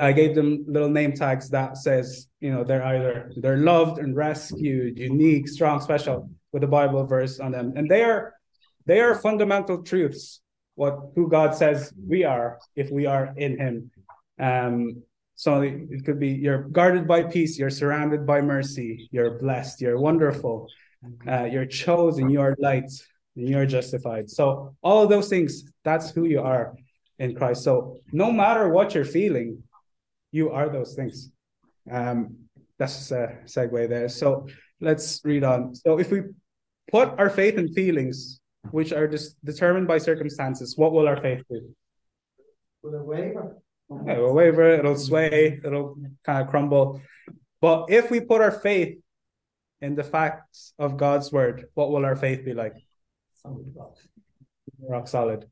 I 0.00 0.12
gave 0.12 0.34
them 0.34 0.66
little 0.68 0.90
name 0.90 1.14
tags 1.14 1.48
that 1.48 1.78
says, 1.78 2.26
you 2.40 2.52
know, 2.52 2.62
they're 2.62 2.84
either 2.84 3.32
they're 3.36 3.56
loved 3.56 3.98
and 3.98 4.14
rescued, 4.14 4.98
unique, 4.98 5.48
strong, 5.48 5.80
special, 5.80 6.28
with 6.52 6.62
a 6.62 6.66
Bible 6.66 7.06
verse 7.06 7.40
on 7.40 7.52
them, 7.52 7.72
and 7.76 7.88
they 7.88 8.02
are 8.02 8.34
they 8.86 9.00
are 9.00 9.14
fundamental 9.14 9.82
truths. 9.82 10.40
What 10.74 10.98
who 11.14 11.28
God 11.28 11.54
says 11.54 11.92
we 12.06 12.24
are 12.24 12.58
if 12.76 12.90
we 12.90 13.06
are 13.06 13.32
in 13.36 13.58
Him. 13.58 13.90
Um, 14.40 15.02
so 15.38 15.60
it 15.60 16.04
could 16.04 16.18
be 16.18 16.30
you're 16.30 16.64
guarded 16.64 17.06
by 17.06 17.22
peace, 17.22 17.60
you're 17.60 17.70
surrounded 17.70 18.26
by 18.26 18.40
mercy, 18.40 19.08
you're 19.12 19.38
blessed, 19.38 19.80
you're 19.80 20.00
wonderful, 20.00 20.66
uh, 21.28 21.44
you're 21.44 21.64
chosen, 21.64 22.28
you're 22.28 22.56
light, 22.58 22.90
and 23.36 23.48
you're 23.48 23.64
justified. 23.64 24.28
So 24.28 24.74
all 24.82 25.04
of 25.04 25.08
those 25.08 25.28
things, 25.28 25.62
that's 25.84 26.10
who 26.10 26.24
you 26.24 26.40
are 26.40 26.74
in 27.20 27.36
Christ. 27.36 27.62
So 27.62 28.00
no 28.10 28.32
matter 28.32 28.68
what 28.70 28.96
you're 28.96 29.04
feeling, 29.04 29.62
you 30.32 30.50
are 30.50 30.68
those 30.68 30.96
things. 30.96 31.30
Um, 31.88 32.34
that's 32.76 33.12
a 33.12 33.38
segue 33.44 33.88
there. 33.88 34.08
So 34.08 34.48
let's 34.80 35.20
read 35.24 35.44
on. 35.44 35.72
So 35.76 36.00
if 36.00 36.10
we 36.10 36.22
put 36.90 37.16
our 37.16 37.30
faith 37.30 37.58
in 37.58 37.72
feelings, 37.74 38.40
which 38.72 38.92
are 38.92 39.06
just 39.06 39.36
determined 39.44 39.86
by 39.86 39.98
circumstances, 39.98 40.76
what 40.76 40.90
will 40.90 41.06
our 41.06 41.22
faith 41.22 41.44
do? 41.48 41.60
Will 42.82 42.94
it 42.94 43.06
waver? 43.06 43.56
Yeah, 43.90 44.12
it'll 44.12 44.34
waver, 44.34 44.70
it'll 44.70 44.96
sway, 44.96 45.60
it'll 45.64 45.96
kind 46.24 46.42
of 46.42 46.48
crumble. 46.48 47.00
But 47.60 47.86
if 47.88 48.10
we 48.10 48.20
put 48.20 48.40
our 48.40 48.50
faith 48.50 48.98
in 49.80 49.94
the 49.94 50.04
facts 50.04 50.72
of 50.78 50.96
God's 50.96 51.32
word, 51.32 51.66
what 51.74 51.90
will 51.90 52.04
our 52.04 52.16
faith 52.16 52.44
be 52.44 52.54
like? 52.54 52.74
Rock 54.80 55.08
solid. 55.08 55.46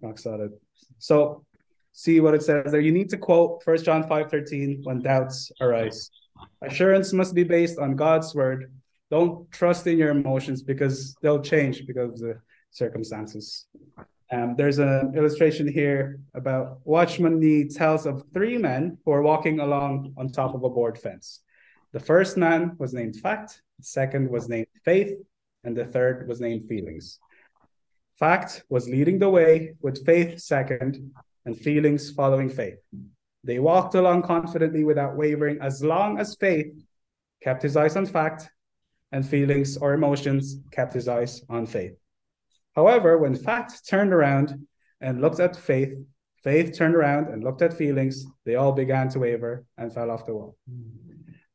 Rock 0.00 0.18
solid. 0.18 0.52
So 0.98 1.44
see 1.92 2.20
what 2.20 2.34
it 2.34 2.42
says 2.42 2.70
there. 2.70 2.80
You 2.80 2.92
need 2.92 3.10
to 3.10 3.16
quote 3.16 3.62
First 3.64 3.84
John 3.84 4.06
5 4.06 4.30
13 4.30 4.80
when 4.84 5.00
doubts 5.00 5.50
arise. 5.60 6.10
Assurance 6.62 7.12
must 7.12 7.34
be 7.34 7.44
based 7.44 7.78
on 7.78 7.96
God's 7.96 8.34
word. 8.34 8.72
Don't 9.10 9.50
trust 9.50 9.86
in 9.86 9.98
your 9.98 10.10
emotions 10.10 10.62
because 10.62 11.16
they'll 11.22 11.40
change 11.40 11.86
because 11.86 12.20
of 12.20 12.28
the 12.28 12.40
circumstances. 12.70 13.66
Um, 14.32 14.56
there's 14.56 14.78
an 14.78 15.14
illustration 15.16 15.68
here 15.68 16.18
about 16.34 16.80
Watchman 16.84 17.38
Nee 17.38 17.68
tells 17.68 18.06
of 18.06 18.24
three 18.34 18.58
men 18.58 18.98
who 19.04 19.12
are 19.12 19.22
walking 19.22 19.60
along 19.60 20.14
on 20.16 20.30
top 20.30 20.54
of 20.54 20.64
a 20.64 20.70
board 20.70 20.98
fence. 20.98 21.42
The 21.92 22.00
first 22.00 22.36
man 22.36 22.74
was 22.78 22.92
named 22.92 23.16
Fact, 23.16 23.62
the 23.78 23.84
second 23.84 24.28
was 24.28 24.48
named 24.48 24.66
Faith, 24.84 25.16
and 25.62 25.76
the 25.76 25.84
third 25.84 26.26
was 26.26 26.40
named 26.40 26.68
Feelings. 26.68 27.20
Fact 28.18 28.64
was 28.68 28.88
leading 28.88 29.18
the 29.18 29.30
way, 29.30 29.74
with 29.80 30.04
Faith 30.04 30.40
second, 30.40 31.12
and 31.44 31.56
Feelings 31.56 32.10
following 32.10 32.48
Faith. 32.48 32.78
They 33.44 33.60
walked 33.60 33.94
along 33.94 34.22
confidently 34.22 34.82
without 34.82 35.16
wavering 35.16 35.58
as 35.60 35.84
long 35.84 36.18
as 36.18 36.34
Faith 36.34 36.74
kept 37.42 37.62
his 37.62 37.76
eyes 37.76 37.94
on 37.94 38.06
Fact, 38.06 38.50
and 39.12 39.24
Feelings 39.24 39.76
or 39.76 39.94
emotions 39.94 40.56
kept 40.72 40.94
his 40.94 41.06
eyes 41.06 41.42
on 41.48 41.64
Faith. 41.64 41.94
However, 42.76 43.16
when 43.16 43.34
fact 43.34 43.88
turned 43.88 44.12
around 44.12 44.66
and 45.00 45.20
looked 45.20 45.40
at 45.40 45.56
faith, 45.56 45.98
faith 46.44 46.76
turned 46.76 46.94
around 46.94 47.28
and 47.28 47.42
looked 47.42 47.62
at 47.62 47.72
feelings, 47.72 48.24
they 48.44 48.54
all 48.54 48.72
began 48.72 49.08
to 49.08 49.18
waver 49.18 49.64
and 49.78 49.92
fell 49.92 50.10
off 50.10 50.26
the 50.26 50.34
wall. 50.34 50.56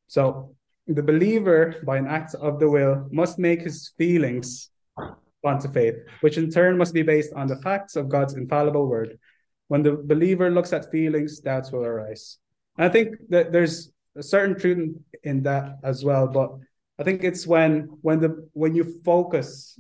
So 0.08 0.56
the 0.88 1.04
believer, 1.04 1.76
by 1.86 1.98
an 1.98 2.08
act 2.08 2.34
of 2.34 2.60
the 2.60 2.70
will, 2.70 3.08
must 3.12 3.38
make 3.38 3.62
his 3.62 3.94
feelings 3.98 4.72
onto 5.44 5.72
faith, 5.72 5.96
which 6.22 6.38
in 6.38 6.50
turn 6.50 6.78
must 6.78 6.94
be 6.94 7.04
based 7.04 7.34
on 7.34 7.48
the 7.48 7.58
facts 7.58 7.96
of 7.96 8.10
God's 8.10 8.34
infallible 8.34 8.88
word. 8.88 9.18
When 9.68 9.84
the 9.84 9.94
believer 9.94 10.50
looks 10.50 10.74
at 10.74 10.92
feelings, 10.92 11.40
doubts 11.40 11.72
will 11.72 11.86
arise. 11.86 12.40
And 12.78 12.86
I 12.86 12.90
think 12.90 13.16
that 13.30 13.52
there's 13.52 13.92
a 14.16 14.24
certain 14.24 14.60
truth 14.60 14.98
in 15.24 15.44
that 15.44 15.78
as 15.84 16.04
well, 16.04 16.28
but 16.28 16.52
I 17.00 17.04
think 17.04 17.24
it's 17.24 17.48
when 17.48 17.90
when 18.02 18.20
the 18.20 18.48
when 18.54 18.76
you 18.76 19.02
focus 19.06 19.80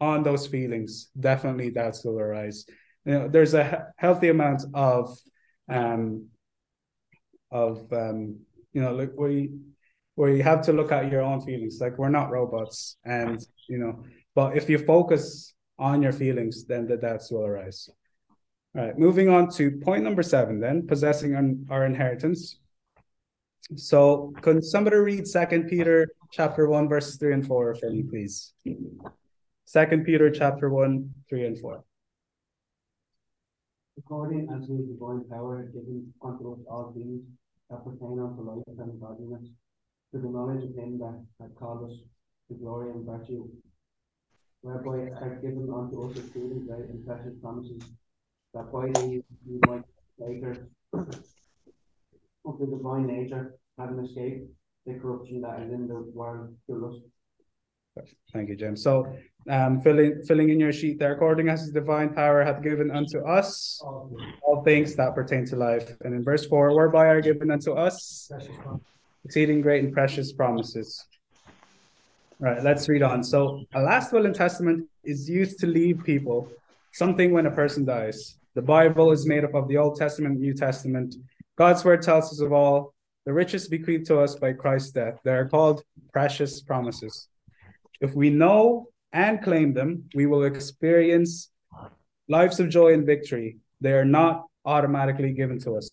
on 0.00 0.22
those 0.22 0.46
feelings, 0.46 1.10
definitely 1.18 1.70
that 1.70 1.96
will 2.04 2.18
arise. 2.18 2.66
You 3.04 3.12
know, 3.12 3.28
there's 3.28 3.54
a 3.54 3.88
healthy 3.96 4.28
amount 4.28 4.64
of 4.74 5.16
um 5.68 6.26
of 7.50 7.90
um 7.92 8.40
you 8.72 8.82
know 8.82 8.94
like 8.94 9.12
we 9.16 9.50
where 10.16 10.30
you 10.30 10.42
have 10.42 10.62
to 10.62 10.72
look 10.72 10.92
at 10.92 11.10
your 11.10 11.22
own 11.22 11.40
feelings. 11.40 11.78
Like 11.80 11.98
we're 11.98 12.08
not 12.08 12.30
robots 12.30 12.96
and 13.04 13.40
you 13.68 13.78
know 13.78 14.04
but 14.34 14.56
if 14.56 14.68
you 14.68 14.78
focus 14.78 15.54
on 15.78 16.02
your 16.02 16.12
feelings 16.12 16.66
then 16.66 16.86
the 16.86 16.96
doubts 16.96 17.32
will 17.32 17.44
arise 17.44 17.88
all 18.76 18.84
right 18.84 18.96
moving 18.96 19.28
on 19.28 19.50
to 19.50 19.72
point 19.82 20.04
number 20.04 20.22
seven 20.22 20.60
then 20.60 20.86
possessing 20.86 21.66
our 21.70 21.86
inheritance. 21.86 22.58
So 23.76 24.34
can 24.42 24.60
somebody 24.62 24.96
read 24.96 25.26
second 25.26 25.68
peter 25.68 26.06
chapter 26.32 26.68
1 26.68 26.88
verses 26.88 27.16
3 27.16 27.34
and 27.34 27.46
4 27.46 27.74
for 27.76 27.90
me 27.90 28.02
please 28.02 28.52
Second 29.66 30.04
Peter 30.04 30.30
chapter 30.30 30.68
one, 30.68 31.10
three 31.28 31.46
and 31.46 31.58
four. 31.58 31.82
According 33.98 34.48
as 34.54 34.68
his 34.68 34.86
divine 34.86 35.24
power 35.30 35.62
given 35.72 36.12
unto 36.22 36.52
us 36.52 36.58
all 36.70 36.92
things 36.92 37.22
that 37.70 37.82
pertain 37.82 38.20
unto 38.20 38.42
life 38.42 38.62
and 38.66 39.00
godliness, 39.00 39.48
to 40.12 40.20
the 40.20 40.28
knowledge 40.28 40.64
of 40.64 40.76
him 40.76 40.98
that 40.98 41.18
hath 41.40 41.54
called 41.56 41.90
us 41.90 41.96
to 42.48 42.54
glory 42.54 42.90
and 42.90 43.06
virtue, 43.06 43.48
whereby 44.60 45.10
are 45.20 45.38
given 45.40 45.68
unto 45.74 46.10
us 46.10 46.16
exceeding 46.18 46.66
great 46.66 46.90
and 46.90 47.06
precious 47.06 47.32
promises, 47.40 47.82
that 48.52 48.70
by 48.70 48.86
these 48.86 49.22
we 49.48 49.58
might 49.66 49.84
later 50.18 50.68
of 50.92 52.58
the 52.58 52.66
divine 52.66 53.06
nature, 53.06 53.54
having 53.78 54.04
escaped 54.04 54.46
the 54.86 54.94
corruption 54.94 55.40
that 55.40 55.62
is 55.62 55.72
in 55.72 55.88
the 55.88 56.00
world 56.14 56.54
through 56.66 56.86
lust 56.86 57.02
Thank 58.32 58.48
you, 58.48 58.56
Jim. 58.56 58.76
So, 58.76 59.16
um, 59.48 59.80
filling 59.80 60.22
filling 60.26 60.48
in 60.48 60.58
your 60.58 60.72
sheet 60.72 60.98
there, 60.98 61.12
according 61.12 61.48
as 61.48 61.60
His 61.60 61.70
divine 61.70 62.12
power 62.12 62.42
hath 62.42 62.62
given 62.62 62.90
unto 62.90 63.24
us 63.24 63.80
all 63.82 64.62
things 64.64 64.96
that 64.96 65.14
pertain 65.14 65.44
to 65.46 65.56
life, 65.56 65.92
and 66.00 66.14
in 66.14 66.24
verse 66.24 66.46
four, 66.46 66.74
whereby 66.74 67.06
are 67.06 67.20
given 67.20 67.50
unto 67.50 67.72
us 67.72 68.30
exceeding 69.24 69.60
great 69.60 69.84
and 69.84 69.92
precious 69.92 70.32
promises. 70.32 71.06
Right, 72.40 72.62
let's 72.64 72.88
read 72.88 73.02
on. 73.02 73.22
So, 73.22 73.64
a 73.74 73.80
last 73.80 74.12
will 74.12 74.26
and 74.26 74.34
testament 74.34 74.88
is 75.04 75.30
used 75.30 75.60
to 75.60 75.66
leave 75.66 76.02
people 76.02 76.50
something 76.92 77.32
when 77.32 77.46
a 77.46 77.50
person 77.50 77.84
dies. 77.84 78.36
The 78.54 78.62
Bible 78.62 79.12
is 79.12 79.26
made 79.26 79.44
up 79.44 79.54
of 79.54 79.68
the 79.68 79.76
Old 79.76 79.96
Testament, 79.96 80.40
New 80.40 80.54
Testament. 80.54 81.14
God's 81.56 81.84
word 81.84 82.02
tells 82.02 82.32
us 82.32 82.40
of 82.40 82.52
all 82.52 82.94
the 83.24 83.32
riches 83.32 83.68
bequeathed 83.68 84.06
to 84.06 84.18
us 84.18 84.34
by 84.34 84.52
Christ's 84.52 84.90
death. 84.90 85.18
They 85.24 85.32
are 85.32 85.48
called 85.48 85.84
precious 86.12 86.60
promises. 86.60 87.28
If 88.00 88.14
we 88.14 88.30
know 88.30 88.88
and 89.12 89.42
claim 89.42 89.72
them, 89.74 90.04
we 90.14 90.26
will 90.26 90.44
experience 90.44 91.50
lives 92.28 92.60
of 92.60 92.68
joy 92.68 92.92
and 92.94 93.06
victory. 93.06 93.58
They 93.80 93.92
are 93.92 94.04
not 94.04 94.46
automatically 94.64 95.32
given 95.32 95.58
to 95.60 95.76
us. 95.76 95.90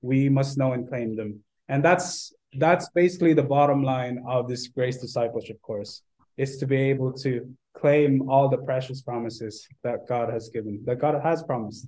We 0.00 0.28
must 0.28 0.56
know 0.56 0.72
and 0.72 0.88
claim 0.88 1.16
them. 1.16 1.40
And 1.68 1.84
that's 1.84 2.32
that's 2.58 2.88
basically 2.90 3.34
the 3.34 3.42
bottom 3.42 3.82
line 3.82 4.24
of 4.26 4.48
this 4.48 4.68
grace 4.68 4.98
discipleship 4.98 5.60
course 5.60 6.02
is 6.36 6.56
to 6.58 6.66
be 6.66 6.76
able 6.76 7.12
to 7.12 7.54
claim 7.76 8.28
all 8.30 8.48
the 8.48 8.58
precious 8.58 9.02
promises 9.02 9.66
that 9.82 10.08
God 10.08 10.32
has 10.32 10.48
given, 10.48 10.82
that 10.86 10.98
God 10.98 11.20
has 11.22 11.42
promised. 11.42 11.86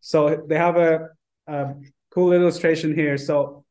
So 0.00 0.42
they 0.48 0.56
have 0.56 0.76
a, 0.76 1.08
a 1.46 1.74
cool 2.10 2.32
illustration 2.32 2.94
here. 2.94 3.16
So 3.16 3.64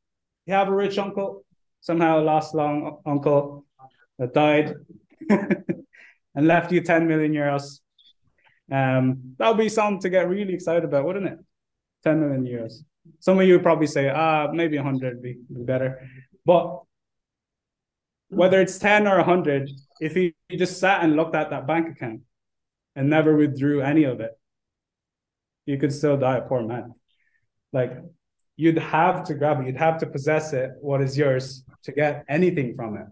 you 0.45 0.53
have 0.53 0.69
a 0.69 0.75
rich 0.75 0.97
uncle, 0.97 1.45
somehow 1.81 2.21
lost 2.21 2.55
long 2.55 2.97
uncle 3.05 3.65
that 4.17 4.33
died 4.33 4.75
and 6.35 6.47
left 6.47 6.71
you 6.71 6.81
10 6.81 7.07
million 7.07 7.33
euros. 7.33 7.79
Um, 8.71 9.35
that 9.37 9.49
would 9.49 9.57
be 9.57 9.69
something 9.69 10.01
to 10.01 10.09
get 10.09 10.29
really 10.29 10.53
excited 10.53 10.83
about, 10.83 11.05
wouldn't 11.05 11.27
it? 11.27 11.39
10 12.03 12.19
million 12.19 12.45
euros. 12.45 12.73
Some 13.19 13.39
of 13.39 13.47
you 13.47 13.53
would 13.53 13.63
probably 13.63 13.87
say, 13.87 14.09
ah, 14.09 14.51
maybe 14.51 14.77
100 14.77 15.15
would 15.15 15.21
be, 15.21 15.37
be 15.53 15.63
better. 15.63 16.07
But 16.45 16.81
whether 18.29 18.61
it's 18.61 18.79
10 18.79 19.07
or 19.07 19.17
100, 19.17 19.69
if 19.99 20.15
you 20.15 20.33
just 20.51 20.79
sat 20.79 21.03
and 21.03 21.15
looked 21.15 21.35
at 21.35 21.49
that 21.51 21.67
bank 21.67 21.89
account 21.89 22.21
and 22.95 23.09
never 23.09 23.35
withdrew 23.35 23.81
any 23.81 24.03
of 24.03 24.19
it, 24.21 24.31
you 25.65 25.77
could 25.77 25.93
still 25.93 26.17
die 26.17 26.37
a 26.37 26.41
poor 26.41 26.61
man. 26.63 26.93
Like 27.71 27.97
you'd 28.55 28.77
have 28.77 29.23
to 29.25 29.33
grab 29.33 29.61
it, 29.61 29.67
you'd 29.67 29.77
have 29.77 29.99
to 29.99 30.05
possess 30.05 30.53
it, 30.53 30.71
what 30.81 31.01
is 31.01 31.17
yours, 31.17 31.63
to 31.83 31.91
get 31.91 32.25
anything 32.27 32.75
from 32.75 32.97
it. 32.97 33.07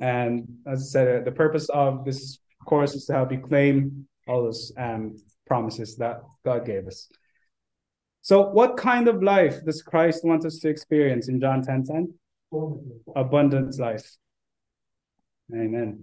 And 0.00 0.58
as 0.66 0.80
I 0.80 0.84
said, 0.84 1.24
the 1.24 1.32
purpose 1.32 1.68
of 1.68 2.04
this 2.04 2.38
course 2.66 2.94
is 2.94 3.04
to 3.06 3.12
help 3.12 3.32
you 3.32 3.38
claim 3.38 4.06
all 4.26 4.44
those 4.44 4.72
um, 4.76 5.16
promises 5.46 5.96
that 5.96 6.22
God 6.44 6.66
gave 6.66 6.86
us. 6.86 7.08
So, 8.22 8.48
what 8.48 8.76
kind 8.76 9.06
of 9.08 9.22
life 9.22 9.64
does 9.64 9.82
Christ 9.82 10.24
want 10.24 10.46
us 10.46 10.58
to 10.60 10.68
experience 10.68 11.28
in 11.28 11.40
John 11.40 11.62
10 11.62 11.84
10? 11.84 12.14
Abundant 13.14 13.78
life. 13.78 14.16
Amen. 15.52 16.02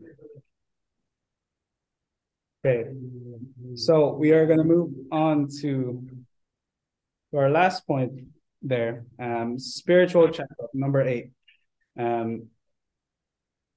Okay, 2.63 2.91
so 3.73 4.13
we 4.13 4.33
are 4.33 4.45
going 4.45 4.59
to 4.59 4.63
move 4.63 4.91
on 5.11 5.47
to 5.61 6.07
our 7.35 7.49
last 7.49 7.87
point 7.87 8.21
there 8.61 9.05
um, 9.19 9.57
spiritual 9.57 10.29
checkup, 10.29 10.69
number 10.73 11.01
eight. 11.01 11.31
Um, 11.97 12.49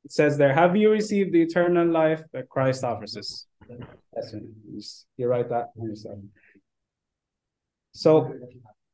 it 0.05 0.13
says 0.13 0.37
there, 0.37 0.53
Have 0.53 0.77
you 0.77 0.91
received 0.91 1.33
the 1.33 1.43
eternal 1.43 1.87
life 1.87 2.23
that 2.33 2.49
Christ 2.49 2.85
offers 2.85 3.17
us? 3.17 3.47
You 5.17 5.27
write 5.27 5.49
that. 5.49 5.71
So 7.93 8.35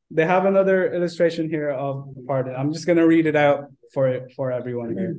they 0.09 0.25
have 0.25 0.45
another 0.45 0.93
illustration 0.93 1.49
here 1.49 1.69
of 1.69 2.07
pardon. 2.27 2.55
I'm 2.55 2.71
just 2.73 2.85
going 2.85 2.97
to 2.97 3.07
read 3.07 3.25
it 3.25 3.35
out 3.35 3.65
for 3.93 4.27
for 4.35 4.51
everyone 4.51 4.97
here. 4.97 5.17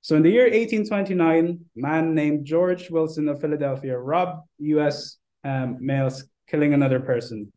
So 0.00 0.16
in 0.16 0.22
the 0.22 0.30
year 0.30 0.44
1829, 0.44 1.60
a 1.76 1.80
man 1.80 2.14
named 2.14 2.46
George 2.46 2.88
Wilson 2.88 3.28
of 3.28 3.40
Philadelphia 3.40 3.98
robbed 3.98 4.46
U.S. 4.58 5.18
Um, 5.44 5.76
mails, 5.80 6.24
killing 6.48 6.72
another 6.72 7.00
person. 7.00 7.52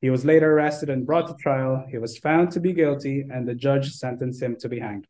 He 0.00 0.10
was 0.10 0.24
later 0.24 0.52
arrested 0.52 0.90
and 0.90 1.06
brought 1.06 1.26
to 1.28 1.34
trial. 1.40 1.84
He 1.90 1.98
was 1.98 2.18
found 2.18 2.52
to 2.52 2.60
be 2.60 2.72
guilty, 2.72 3.24
and 3.30 3.48
the 3.48 3.54
judge 3.54 3.92
sentenced 3.92 4.42
him 4.42 4.56
to 4.60 4.68
be 4.68 4.78
hanged. 4.78 5.06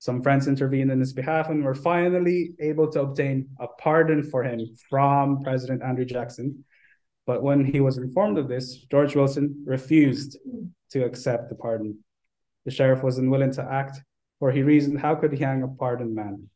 Some 0.00 0.22
friends 0.22 0.46
intervened 0.46 0.90
in 0.92 1.00
his 1.00 1.12
behalf 1.12 1.48
and 1.48 1.64
were 1.64 1.74
finally 1.74 2.52
able 2.60 2.90
to 2.92 3.00
obtain 3.02 3.48
a 3.58 3.66
pardon 3.66 4.22
for 4.22 4.44
him 4.44 4.60
from 4.88 5.42
President 5.42 5.82
Andrew 5.82 6.04
Jackson. 6.04 6.64
But 7.26 7.42
when 7.42 7.64
he 7.64 7.80
was 7.80 7.98
informed 7.98 8.38
of 8.38 8.48
this, 8.48 8.76
George 8.90 9.16
Wilson 9.16 9.64
refused 9.66 10.38
to 10.90 11.04
accept 11.04 11.48
the 11.48 11.56
pardon. 11.56 11.98
The 12.64 12.70
sheriff 12.70 13.02
was 13.02 13.18
unwilling 13.18 13.52
to 13.52 13.62
act, 13.62 14.00
for 14.38 14.52
he 14.52 14.62
reasoned, 14.62 15.00
how 15.00 15.14
could 15.16 15.32
he 15.32 15.44
hang 15.44 15.62
a 15.62 15.68
pardoned 15.68 16.14
man? 16.14 16.48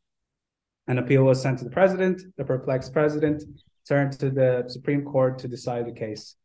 An 0.87 0.97
appeal 0.97 1.23
was 1.23 1.41
sent 1.41 1.59
to 1.59 1.65
the 1.65 1.69
president. 1.69 2.21
The 2.37 2.45
perplexed 2.45 2.93
president 2.93 3.43
turned 3.87 4.13
to 4.19 4.29
the 4.29 4.65
Supreme 4.67 5.03
Court 5.03 5.39
to 5.39 5.47
decide 5.47 5.85
the 5.85 5.91
case. 5.91 6.35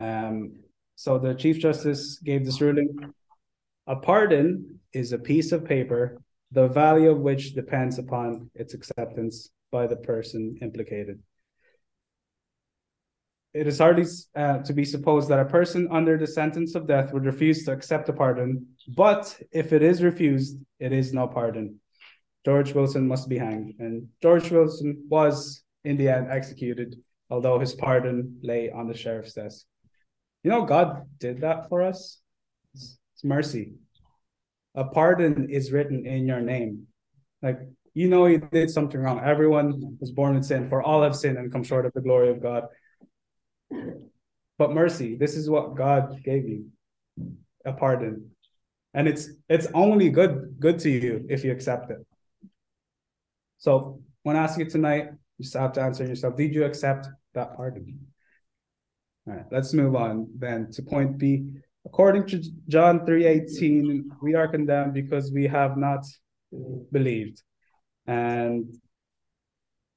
Um, 0.00 0.52
so 0.94 1.18
the 1.18 1.34
Chief 1.34 1.58
Justice 1.58 2.18
gave 2.18 2.44
this 2.44 2.60
ruling 2.60 3.12
a 3.86 3.96
pardon 3.96 4.80
is 4.92 5.12
a 5.12 5.18
piece 5.18 5.52
of 5.52 5.64
paper, 5.64 6.20
the 6.50 6.68
value 6.68 7.10
of 7.10 7.20
which 7.20 7.54
depends 7.54 7.98
upon 7.98 8.50
its 8.54 8.74
acceptance 8.74 9.50
by 9.70 9.86
the 9.86 9.96
person 9.96 10.58
implicated. 10.60 11.20
It 13.54 13.66
is 13.66 13.78
hardly 13.78 14.06
uh, 14.34 14.58
to 14.58 14.72
be 14.72 14.84
supposed 14.84 15.28
that 15.28 15.38
a 15.38 15.44
person 15.44 15.88
under 15.90 16.16
the 16.16 16.26
sentence 16.26 16.74
of 16.74 16.86
death 16.86 17.12
would 17.12 17.26
refuse 17.26 17.64
to 17.64 17.72
accept 17.72 18.08
a 18.08 18.12
pardon, 18.12 18.66
but 18.96 19.38
if 19.50 19.72
it 19.72 19.82
is 19.82 20.02
refused, 20.02 20.56
it 20.78 20.92
is 20.92 21.12
no 21.12 21.28
pardon. 21.28 21.78
George 22.44 22.72
Wilson 22.72 23.06
must 23.06 23.28
be 23.28 23.38
hanged. 23.38 23.74
And 23.78 24.08
George 24.22 24.50
Wilson 24.50 25.04
was, 25.08 25.62
in 25.84 25.96
the 25.96 26.08
end, 26.08 26.28
executed, 26.30 26.96
although 27.28 27.58
his 27.58 27.74
pardon 27.74 28.38
lay 28.42 28.70
on 28.70 28.88
the 28.88 28.96
sheriff's 28.96 29.34
desk. 29.34 29.66
You 30.42 30.50
know, 30.50 30.64
God 30.64 31.06
did 31.18 31.42
that 31.42 31.68
for 31.68 31.82
us. 31.82 32.21
It's, 33.22 33.28
mercy. 33.28 33.74
A 34.74 34.84
pardon 34.84 35.50
is 35.50 35.70
written 35.70 36.06
in 36.06 36.26
your 36.26 36.40
name. 36.40 36.86
Like, 37.42 37.60
you 37.94 38.08
know, 38.08 38.26
you 38.26 38.38
did 38.38 38.70
something 38.70 38.98
wrong. 38.98 39.20
Everyone 39.20 39.96
was 40.00 40.10
born 40.10 40.36
in 40.36 40.42
sin, 40.42 40.68
for 40.68 40.82
all 40.82 41.02
have 41.02 41.14
sinned 41.14 41.38
and 41.38 41.52
come 41.52 41.62
short 41.62 41.86
of 41.86 41.92
the 41.92 42.00
glory 42.00 42.30
of 42.30 42.42
God. 42.42 42.64
But 44.58 44.72
mercy, 44.72 45.16
this 45.16 45.36
is 45.36 45.50
what 45.50 45.76
God 45.76 46.22
gave 46.24 46.48
you 46.48 46.66
a 47.64 47.72
pardon. 47.72 48.30
And 48.94 49.08
it's 49.08 49.28
it's 49.48 49.66
only 49.74 50.10
good 50.10 50.56
good 50.58 50.78
to 50.80 50.90
you 50.90 51.26
if 51.28 51.44
you 51.44 51.52
accept 51.52 51.90
it. 51.90 51.98
So 53.58 54.00
when 54.22 54.36
I 54.36 54.42
ask 54.42 54.58
you 54.58 54.66
tonight, 54.68 55.10
you 55.38 55.44
just 55.44 55.56
have 55.56 55.72
to 55.74 55.82
answer 55.82 56.04
yourself, 56.04 56.36
did 56.36 56.54
you 56.54 56.64
accept 56.64 57.08
that 57.34 57.56
pardon? 57.56 57.98
All 59.26 59.34
right, 59.34 59.46
let's 59.50 59.72
move 59.72 59.94
on 59.94 60.28
then 60.38 60.70
to 60.72 60.82
point 60.82 61.18
B. 61.18 61.46
According 61.84 62.26
to 62.28 62.42
John 62.68 63.04
3:18, 63.04 64.08
we 64.22 64.34
are 64.34 64.48
condemned 64.48 64.94
because 64.94 65.32
we 65.32 65.46
have 65.46 65.76
not 65.76 66.04
believed. 66.92 67.42
And 68.06 68.78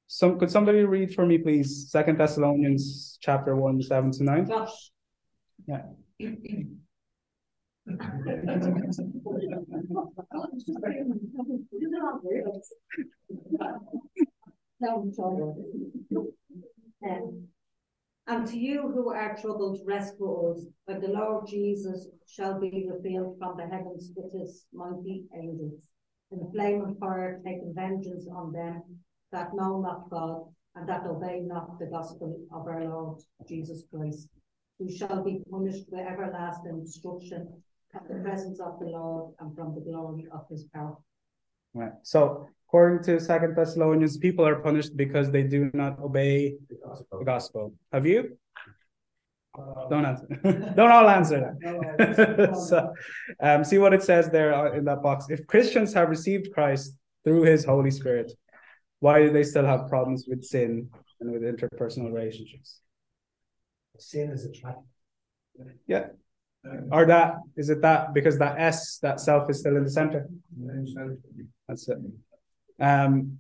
some 0.08 0.40
could 0.40 0.52
somebody 0.52 0.84
read 0.84 1.14
for 1.14 1.26
me, 1.26 1.38
please, 1.38 1.90
Second 1.90 2.18
Thessalonians 2.18 3.18
chapter 3.22 3.56
1, 3.56 3.82
7 3.82 4.12
to 4.12 4.24
9? 4.24 4.48
Josh. 4.48 4.92
Yeah. 5.68 5.84
And 18.28 18.48
to 18.48 18.58
you 18.58 18.92
who 18.94 19.14
are 19.14 19.38
troubled, 19.38 19.82
rest 19.86 20.16
for 20.18 20.54
us, 20.54 20.66
when 20.86 21.00
the 21.00 21.10
Lord 21.10 21.46
Jesus 21.48 22.08
shall 22.28 22.60
be 22.60 22.88
revealed 22.92 23.38
from 23.38 23.56
the 23.56 23.68
heavens 23.68 24.12
with 24.16 24.34
his 24.34 24.66
mighty 24.74 25.26
angels, 25.36 25.90
in 26.32 26.40
the 26.40 26.52
flame 26.52 26.82
of 26.82 26.98
fire, 26.98 27.40
taking 27.46 27.74
vengeance 27.76 28.28
on 28.36 28.52
them 28.52 28.82
that 29.32 29.54
know 29.54 29.80
not 29.80 30.10
God, 30.10 30.46
and 30.76 30.90
that 30.90 31.06
obey 31.06 31.42
not 31.42 31.78
the 31.78 31.86
gospel 31.86 32.40
of 32.52 32.68
our 32.68 32.84
Lord 32.84 33.20
Jesus 33.48 33.84
Christ, 33.94 34.30
who 34.80 34.90
shall 34.90 35.24
be 35.24 35.42
punished 35.50 35.86
with 35.92 36.06
everlasting 36.08 36.84
destruction 36.84 37.48
at 37.94 38.08
the 38.10 38.16
presence 38.16 38.60
of 38.60 38.80
the 38.80 38.88
Lord 38.88 39.34
and 39.40 39.56
from 39.56 39.76
the 39.76 39.82
glory 39.82 40.26
of 40.34 40.46
his 40.50 40.66
power. 40.74 40.98
Right. 41.74 41.94
So 42.04 42.48
according 42.76 43.02
to 43.06 43.22
Second 43.22 43.56
Thessalonians, 43.56 44.18
people 44.18 44.46
are 44.46 44.58
punished 44.58 44.98
because 44.98 45.32
they 45.32 45.44
do 45.44 45.72
not 45.74 45.98
obey 46.00 46.56
the 46.70 46.76
gospel. 46.86 47.20
The 47.20 47.26
gospel. 47.26 47.74
Have 47.94 48.06
you? 48.06 48.38
Uh, 49.58 49.88
don't 49.88 50.06
answer. 50.06 50.28
don't 50.76 50.92
all 50.92 51.08
answer 51.08 51.40
that. 51.62 52.58
so, 52.70 52.92
um, 53.40 53.64
see 53.64 53.78
what 53.78 53.94
it 53.94 54.04
says 54.04 54.30
there 54.30 54.76
in 54.76 54.84
that 54.84 55.02
box. 55.02 55.28
If 55.30 55.48
Christians 55.48 55.94
have 55.94 56.10
received 56.10 56.52
Christ 56.54 56.98
through 57.24 57.44
His 57.44 57.64
Holy 57.64 57.92
Spirit, 57.92 58.34
why 59.00 59.22
do 59.22 59.32
they 59.32 59.44
still 59.44 59.66
have 59.66 59.88
problems 59.88 60.26
with 60.28 60.44
sin 60.44 60.90
and 61.22 61.32
with 61.32 61.44
interpersonal 61.44 62.12
relationships? 62.12 62.82
Sin 64.00 64.32
is 64.32 64.44
attractive. 64.44 64.84
Yeah. 65.88 66.08
Or 66.92 67.06
that 67.06 67.36
is 67.56 67.70
it 67.70 67.82
that 67.84 68.14
because 68.14 68.38
that 68.40 68.60
S, 68.60 68.98
that 68.98 69.22
self 69.22 69.50
is 69.50 69.60
still 69.60 69.78
in 69.78 69.86
the 69.86 69.90
center? 69.90 70.28
That's 71.70 71.88
it. 71.88 72.00
Um, 72.80 73.40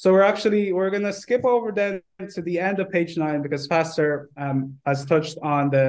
So 0.00 0.12
we're 0.14 0.24
actually 0.32 0.72
we're 0.72 0.88
gonna 0.88 1.12
skip 1.12 1.44
over 1.44 1.70
then 1.72 2.00
to 2.34 2.40
the 2.40 2.58
end 2.58 2.80
of 2.80 2.88
page 2.88 3.18
nine 3.18 3.42
because 3.42 3.68
Pastor 3.68 4.30
um, 4.44 4.80
has 4.86 5.04
touched 5.04 5.36
on 5.42 5.68
the 5.68 5.86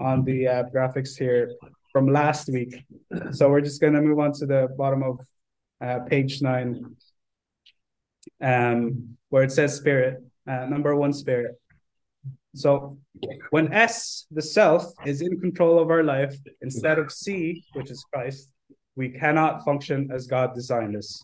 on 0.00 0.24
the 0.24 0.38
uh, 0.48 0.64
graphics 0.74 1.16
here 1.16 1.54
from 1.92 2.08
last 2.08 2.48
week. 2.48 2.74
So 3.30 3.48
we're 3.48 3.60
just 3.60 3.80
gonna 3.80 4.02
move 4.02 4.18
on 4.18 4.32
to 4.40 4.44
the 4.46 4.66
bottom 4.76 5.04
of 5.04 5.20
uh, 5.80 6.00
page 6.10 6.42
nine, 6.42 6.96
um, 8.42 9.16
where 9.30 9.44
it 9.44 9.52
says 9.52 9.76
spirit, 9.76 10.18
uh, 10.50 10.66
number 10.66 10.96
one 10.96 11.12
spirit. 11.12 11.54
So 12.56 12.98
when 13.50 13.72
S, 13.72 14.26
the 14.32 14.42
self, 14.42 14.82
is 15.06 15.22
in 15.22 15.38
control 15.38 15.78
of 15.78 15.90
our 15.94 16.02
life 16.02 16.34
instead 16.60 16.98
of 16.98 17.12
C, 17.12 17.62
which 17.74 17.90
is 17.94 18.04
Christ, 18.12 18.50
we 18.96 19.10
cannot 19.10 19.64
function 19.64 20.10
as 20.10 20.26
God 20.26 20.56
designed 20.56 20.96
us. 20.96 21.22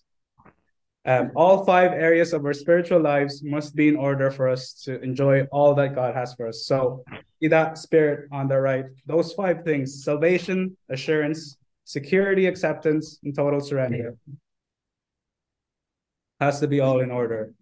Um, 1.07 1.33
all 1.37 1.67
five 1.67 1.93
areas 1.93 2.33
of 2.33 2.45
our 2.47 2.55
spiritual 2.55 3.01
lives 3.01 3.43
must 3.45 3.77
be 3.77 3.89
in 3.89 3.97
order 3.97 4.31
for 4.31 4.49
us 4.49 4.73
to 4.85 5.01
enjoy 5.03 5.43
all 5.53 5.75
that 5.75 5.95
God 5.95 6.15
has 6.15 6.33
for 6.35 6.49
us. 6.49 6.65
So, 6.67 7.05
see 7.41 7.49
that 7.49 7.77
spirit 7.77 8.29
on 8.33 8.49
the 8.49 8.59
right, 8.59 8.87
those 9.05 9.35
five 9.35 9.65
things 9.65 10.03
salvation, 10.03 10.77
assurance, 10.89 11.59
security, 11.85 12.47
acceptance, 12.47 13.19
and 13.23 13.35
total 13.35 13.61
surrender 13.61 14.17
has 16.41 16.61
to 16.61 16.67
be 16.67 16.81
all 16.81 17.01
in 17.01 17.11
order 17.11 17.53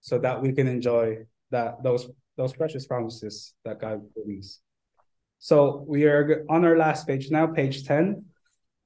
so 0.00 0.18
that 0.18 0.40
we 0.40 0.52
can 0.52 0.68
enjoy 0.68 1.18
that 1.50 1.82
those 1.82 2.08
those 2.36 2.52
precious 2.52 2.86
promises 2.86 3.54
that 3.64 3.80
God 3.80 4.02
believes. 4.14 4.60
So 5.38 5.84
we 5.86 6.04
are 6.04 6.44
on 6.48 6.64
our 6.64 6.76
last 6.76 7.06
page 7.06 7.30
now, 7.30 7.46
page 7.46 7.84
10. 7.84 8.24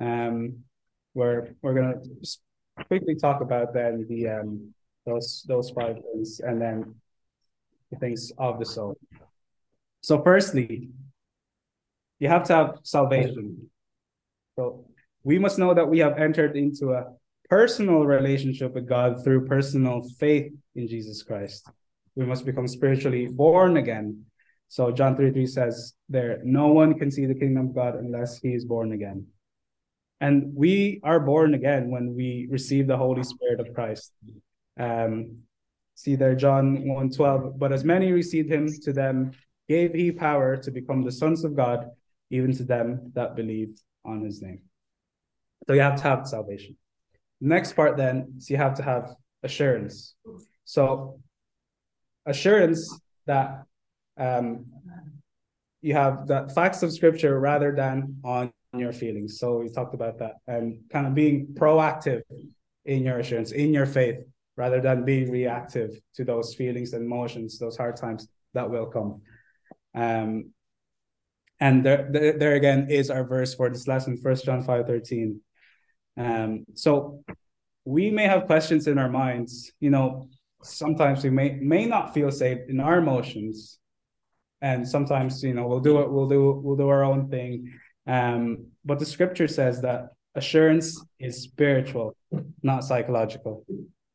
Um, 0.00 0.64
where 1.12 1.54
we're 1.62 1.74
gonna 1.74 2.00
quickly 2.86 3.14
talk 3.14 3.40
about 3.40 3.74
then 3.74 4.06
the 4.08 4.28
um 4.28 4.74
those 5.06 5.44
those 5.48 5.70
five 5.70 5.96
things 6.12 6.40
and 6.40 6.60
then 6.60 6.94
the 7.90 7.98
things 7.98 8.32
of 8.38 8.58
the 8.58 8.66
soul. 8.66 8.96
So 10.02 10.22
firstly, 10.22 10.90
you 12.18 12.28
have 12.28 12.44
to 12.44 12.54
have 12.54 12.78
salvation. 12.82 13.70
So 14.56 14.86
we 15.22 15.38
must 15.38 15.58
know 15.58 15.74
that 15.74 15.88
we 15.88 15.98
have 16.00 16.18
entered 16.18 16.56
into 16.56 16.92
a 16.92 17.06
personal 17.48 18.04
relationship 18.04 18.74
with 18.74 18.88
God 18.88 19.24
through 19.24 19.46
personal 19.46 20.02
faith 20.18 20.52
in 20.74 20.88
Jesus 20.88 21.22
Christ. 21.22 21.68
We 22.14 22.26
must 22.26 22.44
become 22.44 22.68
spiritually 22.68 23.26
born 23.26 23.76
again. 23.76 24.24
So 24.68 24.90
John 24.90 25.16
3 25.16 25.32
3 25.32 25.46
says 25.46 25.94
there, 26.08 26.40
no 26.44 26.68
one 26.68 26.98
can 26.98 27.10
see 27.10 27.26
the 27.26 27.34
kingdom 27.34 27.68
of 27.68 27.74
God 27.74 27.94
unless 27.94 28.38
he 28.38 28.52
is 28.52 28.64
born 28.64 28.92
again. 28.92 29.26
And 30.20 30.52
we 30.54 31.00
are 31.04 31.20
born 31.20 31.54
again 31.54 31.90
when 31.90 32.14
we 32.14 32.48
receive 32.50 32.86
the 32.86 32.96
Holy 32.96 33.22
Spirit 33.22 33.60
of 33.60 33.72
Christ. 33.72 34.12
Um, 34.78 35.38
see 35.94 36.16
there, 36.16 36.34
John 36.34 36.88
1 36.88 37.10
12. 37.10 37.58
But 37.58 37.72
as 37.72 37.84
many 37.84 38.12
received 38.12 38.50
him, 38.50 38.68
to 38.82 38.92
them 38.92 39.32
gave 39.68 39.94
he 39.94 40.10
power 40.10 40.56
to 40.56 40.70
become 40.70 41.02
the 41.02 41.12
sons 41.12 41.44
of 41.44 41.54
God, 41.54 41.88
even 42.30 42.52
to 42.56 42.64
them 42.64 43.12
that 43.14 43.36
believed 43.36 43.80
on 44.04 44.24
his 44.24 44.42
name. 44.42 44.62
So 45.66 45.74
you 45.74 45.80
have 45.80 45.96
to 45.96 46.02
have 46.02 46.26
salvation. 46.26 46.76
next 47.40 47.74
part 47.74 47.96
then 47.96 48.34
is 48.38 48.50
you 48.50 48.56
have 48.56 48.74
to 48.74 48.82
have 48.82 49.14
assurance. 49.42 50.14
So 50.64 51.20
assurance 52.26 52.98
that 53.26 53.64
um, 54.18 54.66
you 55.80 55.94
have 55.94 56.26
the 56.26 56.50
facts 56.54 56.82
of 56.82 56.92
scripture 56.92 57.38
rather 57.38 57.74
than 57.74 58.16
on 58.24 58.50
your 58.74 58.92
feelings. 58.92 59.38
So 59.38 59.58
we 59.58 59.68
talked 59.68 59.94
about 59.94 60.18
that 60.18 60.34
and 60.46 60.80
kind 60.90 61.06
of 61.06 61.14
being 61.14 61.48
proactive 61.54 62.22
in 62.84 63.02
your 63.02 63.18
assurance, 63.18 63.52
in 63.52 63.72
your 63.72 63.86
faith, 63.86 64.16
rather 64.56 64.80
than 64.80 65.04
being 65.04 65.30
reactive 65.30 65.98
to 66.14 66.24
those 66.24 66.54
feelings 66.54 66.92
and 66.92 67.04
emotions, 67.04 67.58
those 67.58 67.76
hard 67.76 67.96
times 67.96 68.28
that 68.54 68.68
will 68.68 68.86
come. 68.86 69.22
Um, 69.94 70.52
and 71.60 71.84
there, 71.84 72.08
there, 72.38 72.54
again 72.54 72.86
is 72.88 73.10
our 73.10 73.24
verse 73.24 73.54
for 73.54 73.68
this 73.68 73.88
lesson, 73.88 74.16
First 74.16 74.44
John 74.44 74.62
5 74.62 74.86
13. 74.86 75.40
Um, 76.16 76.64
so 76.74 77.24
we 77.84 78.10
may 78.10 78.24
have 78.24 78.46
questions 78.46 78.86
in 78.86 78.98
our 78.98 79.08
minds, 79.08 79.72
you 79.80 79.90
know, 79.90 80.28
sometimes 80.62 81.24
we 81.24 81.30
may 81.30 81.50
may 81.60 81.86
not 81.86 82.14
feel 82.14 82.30
safe 82.30 82.58
in 82.68 82.80
our 82.80 82.98
emotions. 82.98 83.78
And 84.60 84.88
sometimes, 84.88 85.42
you 85.42 85.54
know, 85.54 85.68
we'll 85.68 85.80
do 85.80 86.00
it, 86.00 86.10
we'll 86.10 86.28
do 86.28 86.60
we'll 86.62 86.76
do 86.76 86.88
our 86.88 87.04
own 87.04 87.28
thing 87.28 87.72
um, 88.08 88.68
but 88.84 88.98
the 88.98 89.04
scripture 89.04 89.46
says 89.46 89.82
that 89.82 90.08
assurance 90.34 91.00
is 91.20 91.42
spiritual, 91.42 92.16
not 92.62 92.82
psychological. 92.82 93.64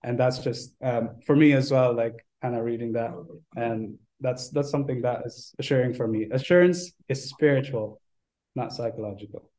And 0.03 0.19
that's 0.19 0.39
just 0.39 0.75
um, 0.83 1.21
for 1.25 1.35
me 1.35 1.53
as 1.53 1.71
well, 1.71 1.95
like 1.95 2.25
kind 2.41 2.55
of 2.55 2.65
reading 2.65 2.93
that. 2.93 3.11
And 3.55 3.97
that's 4.19 4.49
that's 4.49 4.71
something 4.71 5.01
that 5.03 5.21
is 5.25 5.53
assuring 5.59 5.93
for 5.93 6.07
me. 6.07 6.27
Assurance 6.31 6.91
is 7.07 7.29
spiritual, 7.29 8.01
not 8.55 8.73
psychological. 8.73 9.49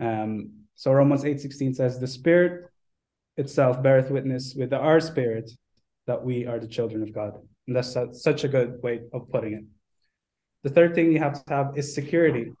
Um, 0.00 0.50
so 0.74 0.92
Romans 0.92 1.22
8:16 1.24 1.76
says, 1.76 1.98
The 1.98 2.06
Spirit 2.06 2.68
itself 3.36 3.82
beareth 3.82 4.10
witness 4.10 4.54
with 4.54 4.72
our 4.72 5.00
spirit 5.00 5.50
that 6.06 6.22
we 6.22 6.46
are 6.46 6.58
the 6.58 6.66
children 6.66 7.02
of 7.02 7.14
God. 7.14 7.34
And 7.66 7.76
that's 7.76 7.96
such 8.22 8.44
a 8.44 8.48
good 8.48 8.82
way 8.82 9.02
of 9.12 9.30
putting 9.30 9.54
it. 9.54 9.64
The 10.64 10.70
third 10.70 10.94
thing 10.94 11.12
you 11.12 11.20
have 11.20 11.44
to 11.44 11.54
have 11.54 11.78
is 11.78 11.94
security. 11.94 12.52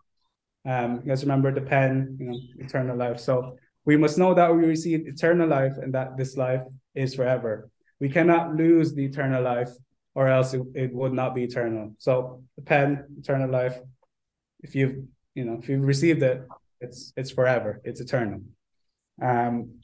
Um, 0.64 1.00
you 1.02 1.08
guys 1.08 1.22
remember 1.22 1.52
the 1.52 1.60
pen, 1.60 2.16
you 2.20 2.26
know, 2.26 2.38
eternal 2.58 2.96
life. 2.96 3.18
So 3.18 3.56
we 3.84 3.96
must 3.96 4.18
know 4.18 4.34
that 4.34 4.54
we 4.54 4.64
receive 4.64 5.06
eternal 5.06 5.48
life 5.48 5.74
and 5.80 5.92
that 5.94 6.16
this 6.16 6.36
life 6.36 6.62
is 6.94 7.14
forever. 7.14 7.70
We 8.00 8.08
cannot 8.08 8.54
lose 8.54 8.94
the 8.94 9.04
eternal 9.04 9.42
life 9.42 9.70
or 10.14 10.28
else 10.28 10.54
it, 10.54 10.62
it 10.74 10.92
would 10.92 11.12
not 11.12 11.34
be 11.34 11.44
eternal. 11.44 11.94
So 11.98 12.42
the 12.56 12.62
pen, 12.62 13.04
eternal 13.18 13.50
life, 13.50 13.78
if 14.60 14.74
you've, 14.74 15.04
you 15.34 15.44
know, 15.44 15.58
if 15.60 15.68
you've 15.68 15.82
received 15.82 16.22
it, 16.22 16.42
it's 16.80 17.12
it's 17.16 17.30
forever, 17.30 17.80
it's 17.84 18.00
eternal. 18.00 18.42
Um, 19.20 19.80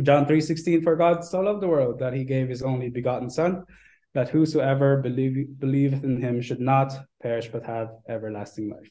John 0.00 0.26
3:16 0.26 0.82
for 0.82 0.96
God 0.96 1.24
so 1.24 1.40
loved 1.40 1.62
the 1.62 1.68
world 1.68 1.98
that 1.98 2.14
he 2.14 2.24
gave 2.24 2.48
his 2.48 2.62
only 2.62 2.88
begotten 2.88 3.28
son 3.28 3.64
that 4.14 4.28
whosoever 4.28 4.98
believe, 4.98 5.58
believeth 5.58 6.04
in 6.04 6.20
him 6.20 6.40
should 6.40 6.60
not 6.60 6.92
perish 7.22 7.48
but 7.48 7.64
have 7.64 7.88
everlasting 8.08 8.70
life. 8.70 8.90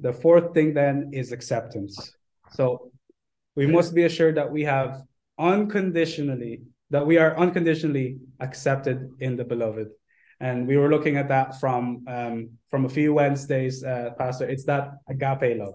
The 0.00 0.12
fourth 0.12 0.54
thing 0.54 0.74
then 0.74 1.10
is 1.12 1.32
acceptance. 1.32 2.12
So 2.52 2.90
we 3.56 3.66
must 3.66 3.94
be 3.94 4.04
assured 4.04 4.36
that 4.36 4.50
we 4.50 4.64
have 4.64 5.02
unconditionally, 5.38 6.62
that 6.90 7.06
we 7.06 7.18
are 7.18 7.36
unconditionally 7.36 8.18
accepted 8.40 9.10
in 9.20 9.36
the 9.36 9.44
beloved. 9.44 9.88
And 10.40 10.68
we 10.68 10.76
were 10.76 10.88
looking 10.88 11.16
at 11.16 11.28
that 11.28 11.58
from 11.58 12.04
um, 12.06 12.50
from 12.70 12.84
a 12.84 12.88
few 12.88 13.12
Wednesdays, 13.14 13.82
uh, 13.82 14.10
Pastor. 14.16 14.48
It's 14.48 14.64
that 14.64 14.92
agape 15.08 15.58
love. 15.58 15.74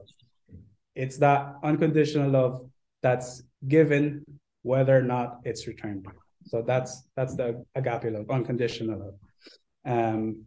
It's 0.96 1.18
that 1.18 1.56
unconditional 1.64 2.30
love 2.30 2.70
that's 3.02 3.44
given 3.68 4.24
whether 4.62 4.98
or 4.98 5.02
not 5.02 5.40
it's 5.44 5.68
returned. 5.68 6.08
So 6.46 6.62
that's 6.62 7.04
that's 7.16 7.36
the 7.36 7.66
agape 7.76 8.14
love, 8.14 8.30
unconditional 8.30 9.00
love. 9.00 9.16
Um, 9.86 10.46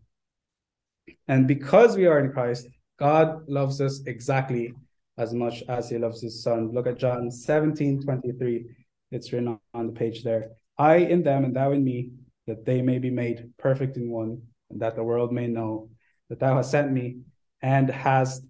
and 1.28 1.46
because 1.46 1.96
we 1.96 2.06
are 2.06 2.18
in 2.18 2.32
Christ, 2.32 2.68
God 2.98 3.48
loves 3.48 3.80
us 3.80 4.02
exactly 4.06 4.74
as 5.18 5.32
much 5.32 5.62
as 5.68 5.90
he 5.90 5.98
loves 5.98 6.20
his 6.22 6.42
son. 6.42 6.72
Look 6.72 6.86
at 6.86 6.98
John 6.98 7.30
17 7.30 8.02
23. 8.02 8.66
It's 9.12 9.32
written 9.32 9.58
on 9.74 9.86
the 9.86 9.92
page 9.92 10.22
there. 10.22 10.50
I 10.78 10.96
in 10.96 11.22
them 11.22 11.44
and 11.44 11.54
thou 11.54 11.72
in 11.72 11.84
me, 11.84 12.10
that 12.46 12.64
they 12.64 12.82
may 12.82 12.98
be 12.98 13.10
made 13.10 13.50
perfect 13.58 13.96
in 13.96 14.10
one, 14.10 14.42
and 14.70 14.80
that 14.80 14.96
the 14.96 15.04
world 15.04 15.32
may 15.32 15.46
know 15.46 15.90
that 16.28 16.40
thou 16.40 16.56
hast 16.56 16.70
sent 16.70 16.92
me 16.92 17.18
and 17.62 17.88
hast 17.88 18.42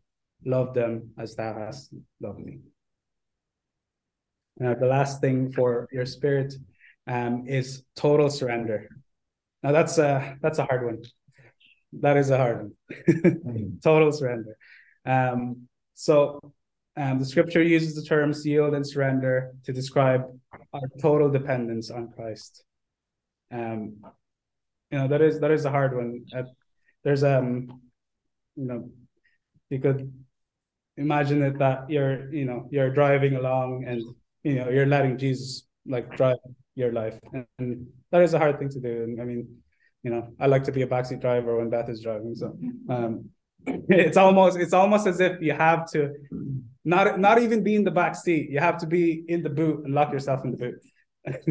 loved 0.44 0.74
them 0.74 1.10
as 1.18 1.34
thou 1.36 1.54
hast 1.54 1.92
loved 2.20 2.40
me. 2.40 2.60
Now, 4.58 4.74
the 4.74 4.86
last 4.86 5.20
thing 5.20 5.52
for 5.52 5.88
your 5.92 6.06
spirit 6.06 6.54
um, 7.06 7.44
is 7.46 7.82
total 7.94 8.30
surrender. 8.30 8.88
Now, 9.62 9.72
that's 9.72 9.98
a 9.98 10.36
that's 10.40 10.58
a 10.58 10.64
hard 10.64 10.84
one 10.84 11.02
that 12.00 12.16
is 12.16 12.30
a 12.30 12.36
hard 12.36 12.58
one. 12.58 12.72
Mm. 13.08 13.82
Total 13.82 14.12
surrender. 14.12 14.56
Um, 15.04 15.68
so 15.94 16.40
um, 16.96 17.18
the 17.18 17.24
scripture 17.24 17.62
uses 17.62 17.94
the 17.94 18.02
terms 18.02 18.44
yield 18.46 18.74
and 18.74 18.86
surrender 18.86 19.52
to 19.64 19.72
describe 19.72 20.24
our 20.72 20.88
total 21.00 21.30
dependence 21.30 21.90
on 21.90 22.10
Christ. 22.10 22.64
Um, 23.52 23.96
you 24.90 24.98
know 24.98 25.08
that 25.08 25.20
is 25.20 25.40
that 25.40 25.50
is 25.50 25.64
a 25.64 25.70
hard 25.70 25.94
one. 25.94 26.24
Uh, 26.34 26.44
there's 27.04 27.22
um, 27.22 27.80
you 28.56 28.64
know, 28.64 28.90
you 29.68 29.78
could 29.78 30.12
imagine 30.96 31.42
it 31.42 31.58
that 31.58 31.90
you're 31.90 32.32
you 32.32 32.44
know 32.44 32.68
you're 32.70 32.90
driving 32.90 33.36
along 33.36 33.84
and 33.86 34.02
you 34.42 34.54
know 34.54 34.70
you're 34.70 34.86
letting 34.86 35.18
Jesus 35.18 35.66
like 35.86 36.16
drive 36.16 36.38
your 36.74 36.92
life, 36.92 37.18
and, 37.32 37.46
and 37.58 37.86
that 38.10 38.22
is 38.22 38.34
a 38.34 38.38
hard 38.38 38.58
thing 38.58 38.70
to 38.70 38.80
do. 38.80 39.02
And 39.04 39.20
I 39.20 39.24
mean, 39.24 39.48
you 40.06 40.12
know, 40.12 40.32
I 40.38 40.46
like 40.46 40.62
to 40.62 40.72
be 40.72 40.82
a 40.82 40.86
backseat 40.86 41.20
driver 41.20 41.56
when 41.56 41.68
Beth 41.68 41.88
is 41.88 42.00
driving. 42.00 42.32
So 42.36 42.56
um, 42.88 43.28
it's 43.66 44.16
almost 44.16 44.56
it's 44.56 44.72
almost 44.72 45.08
as 45.08 45.18
if 45.18 45.42
you 45.42 45.52
have 45.52 45.90
to 45.90 46.12
not 46.84 47.18
not 47.18 47.42
even 47.42 47.64
be 47.64 47.74
in 47.74 47.82
the 47.82 47.90
back 47.90 48.14
seat. 48.14 48.48
You 48.48 48.60
have 48.60 48.78
to 48.78 48.86
be 48.86 49.24
in 49.26 49.42
the 49.42 49.50
boot 49.50 49.84
and 49.84 49.92
lock 49.92 50.12
yourself 50.12 50.44
in 50.44 50.52
the 50.52 50.58
boot. 50.64 50.80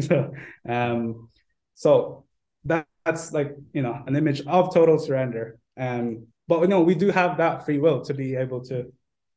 so, 0.00 0.32
um, 0.66 1.28
so 1.74 2.24
that, 2.64 2.86
that's 3.04 3.30
like 3.30 3.54
you 3.74 3.82
know 3.82 4.02
an 4.06 4.16
image 4.16 4.40
of 4.46 4.72
total 4.72 4.98
surrender. 4.98 5.58
Um, 5.76 6.26
but 6.48 6.62
you 6.62 6.68
know 6.68 6.80
we 6.80 6.94
do 6.94 7.10
have 7.10 7.36
that 7.36 7.66
free 7.66 7.78
will 7.78 8.00
to 8.06 8.14
be 8.14 8.36
able 8.36 8.64
to, 8.70 8.86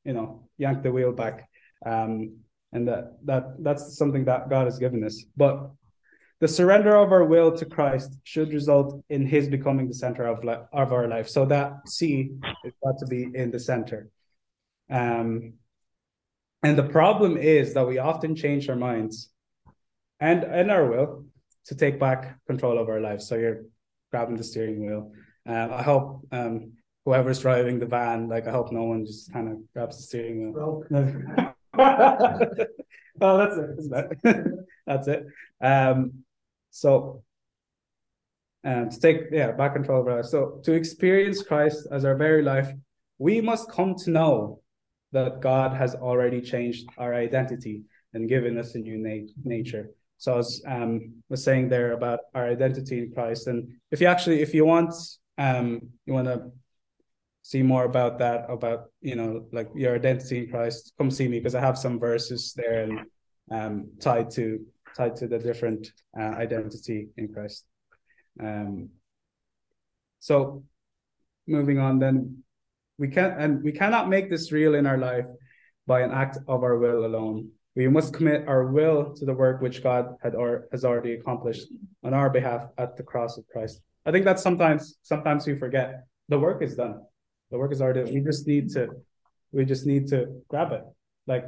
you 0.06 0.14
know, 0.14 0.48
yank 0.58 0.82
the 0.82 0.94
wheel 0.94 1.12
back. 1.12 1.46
Um, 1.86 2.38
and 2.72 2.88
that 2.88 3.18
that 3.26 3.44
that's 3.60 3.98
something 3.98 4.24
that 4.26 4.50
God 4.50 4.64
has 4.64 4.80
given 4.80 5.04
us. 5.04 5.26
But 5.36 5.72
the 6.40 6.48
surrender 6.48 6.96
of 6.96 7.12
our 7.12 7.26
will 7.26 7.52
to 7.58 7.66
Christ 7.66 8.18
should 8.24 8.54
result 8.54 9.04
in 9.10 9.26
His 9.26 9.48
becoming 9.48 9.88
the 9.88 9.94
center 9.94 10.26
of 10.26 10.44
li- 10.44 10.66
of 10.72 10.94
our 10.94 11.08
life. 11.08 11.28
So 11.28 11.46
that 11.46 11.88
C 11.88 12.32
is 12.64 12.74
got 12.84 12.98
to 13.00 13.06
be 13.08 13.30
in 13.34 13.52
the 13.52 13.60
center. 13.60 14.10
Um, 14.90 15.54
and 16.64 16.78
the 16.78 16.84
problem 16.84 17.38
is 17.38 17.74
that 17.74 17.88
we 17.88 18.00
often 18.00 18.36
change 18.36 18.70
our 18.70 18.76
minds 18.76 19.30
and 20.20 20.44
and 20.44 20.72
our 20.72 20.90
will 20.90 21.26
to 21.66 21.76
take 21.76 22.00
back 22.00 22.38
control 22.48 22.80
of 22.80 22.90
our 22.90 23.00
lives. 23.00 23.28
So 23.28 23.36
you're 23.36 23.66
grabbing 24.12 24.38
the 24.38 24.44
steering 24.44 24.86
wheel. 24.86 25.12
Uh, 25.48 25.70
I 25.72 25.82
hope 25.84 26.26
um, 26.32 26.74
whoever's 27.06 27.40
driving 27.40 27.80
the 27.80 27.86
van, 27.86 28.28
like 28.28 28.48
I 28.48 28.52
hope 28.52 28.72
no 28.72 28.84
one 28.84 29.06
just 29.06 29.32
kind 29.32 29.50
of 29.50 29.58
grabs 29.74 29.98
the 29.98 30.04
steering 30.04 30.54
wheel. 30.54 30.84
Oh, 30.92 31.46
it. 32.60 32.70
That's 33.20 33.56
it. 34.24 34.46
that's 34.86 35.08
it. 35.14 35.26
Um, 35.62 36.24
so, 36.72 37.24
and 38.64 38.92
to 38.92 39.00
take 39.00 39.22
yeah 39.32 39.52
back 39.52 39.74
control 39.74 40.02
of 40.02 40.08
our. 40.08 40.24
So 40.24 40.60
to 40.64 40.74
experience 40.74 41.44
Christ 41.44 41.88
as 41.92 42.06
our 42.06 42.16
very 42.16 42.42
life, 42.42 42.72
we 43.18 43.42
must 43.42 43.72
come 43.72 43.96
to 43.96 44.12
know 44.12 44.62
that 45.12 45.42
God 45.42 45.76
has 45.76 45.96
already 45.96 46.42
changed 46.42 46.88
our 46.98 47.14
identity 47.14 47.84
and 48.14 48.30
given 48.30 48.58
us 48.58 48.76
a 48.76 48.80
new 48.80 48.98
na- 48.98 49.32
nature. 49.44 49.90
So 50.18 50.34
I 50.34 50.38
was 50.38 50.64
um 50.68 51.14
was 51.30 51.44
saying 51.44 51.70
there 51.70 51.94
about 51.94 52.20
our 52.36 52.48
identity 52.48 53.00
in 53.00 53.12
Christ, 53.14 53.48
and 53.48 53.70
if 53.92 54.02
you 54.02 54.08
actually 54.08 54.42
if 54.42 54.54
you 54.54 54.66
want 54.66 54.94
um 55.38 55.82
you 56.06 56.14
want 56.14 56.28
to 56.28 56.52
see 57.42 57.64
more 57.64 57.86
about 57.86 58.20
that 58.20 58.46
about 58.50 58.92
you 59.02 59.16
know 59.16 59.46
like 59.52 59.70
your 59.76 59.96
identity 59.96 60.40
in 60.40 60.50
Christ, 60.50 60.94
come 60.98 61.10
see 61.10 61.28
me 61.28 61.40
because 61.40 61.56
I 61.56 61.62
have 61.62 61.78
some 61.78 62.00
verses 62.00 62.54
there 62.56 62.84
and 62.84 63.00
um 63.52 63.92
tied 64.00 64.30
to 64.32 64.60
tied 65.00 65.16
to 65.16 65.28
the 65.28 65.40
different 65.40 65.88
uh, 66.20 66.32
identity 66.46 67.00
in 67.18 67.26
Christ. 67.34 67.66
Um. 68.44 68.90
So, 70.20 70.64
moving 71.48 71.80
on, 71.80 72.00
then 72.00 72.44
we 72.98 73.08
can 73.08 73.32
and 73.40 73.64
we 73.64 73.72
cannot 73.72 74.10
make 74.10 74.30
this 74.30 74.52
real 74.52 74.76
in 74.76 74.86
our 74.86 74.98
life 74.98 75.26
by 75.88 76.02
an 76.02 76.12
act 76.12 76.38
of 76.48 76.64
our 76.64 76.78
will 76.78 77.06
alone. 77.06 77.50
We 77.76 77.88
must 77.88 78.14
commit 78.14 78.48
our 78.48 78.66
will 78.68 79.16
to 79.16 79.26
the 79.26 79.34
work 79.34 79.62
which 79.62 79.82
God 79.82 80.06
had 80.22 80.36
or 80.36 80.68
has 80.74 80.84
already 80.84 81.14
accomplished 81.14 81.68
on 82.04 82.14
our 82.14 82.30
behalf 82.30 82.64
at 82.78 82.98
the 82.98 83.04
cross 83.04 83.38
of 83.38 83.48
Christ. 83.48 83.80
I 84.06 84.12
think 84.12 84.26
that 84.26 84.40
sometimes 84.40 84.98
sometimes 85.02 85.48
we 85.48 85.56
forget 85.58 86.04
the 86.28 86.40
work 86.40 86.62
is 86.62 86.76
done. 86.76 86.96
The 87.52 87.58
work 87.58 87.72
is 87.72 87.82
already. 87.82 88.12
We 88.12 88.22
just 88.22 88.46
need 88.46 88.70
to 88.76 88.90
we 89.52 89.64
just 89.66 89.86
need 89.86 90.08
to 90.10 90.20
grab 90.50 90.74
it, 90.74 90.84
like 91.26 91.46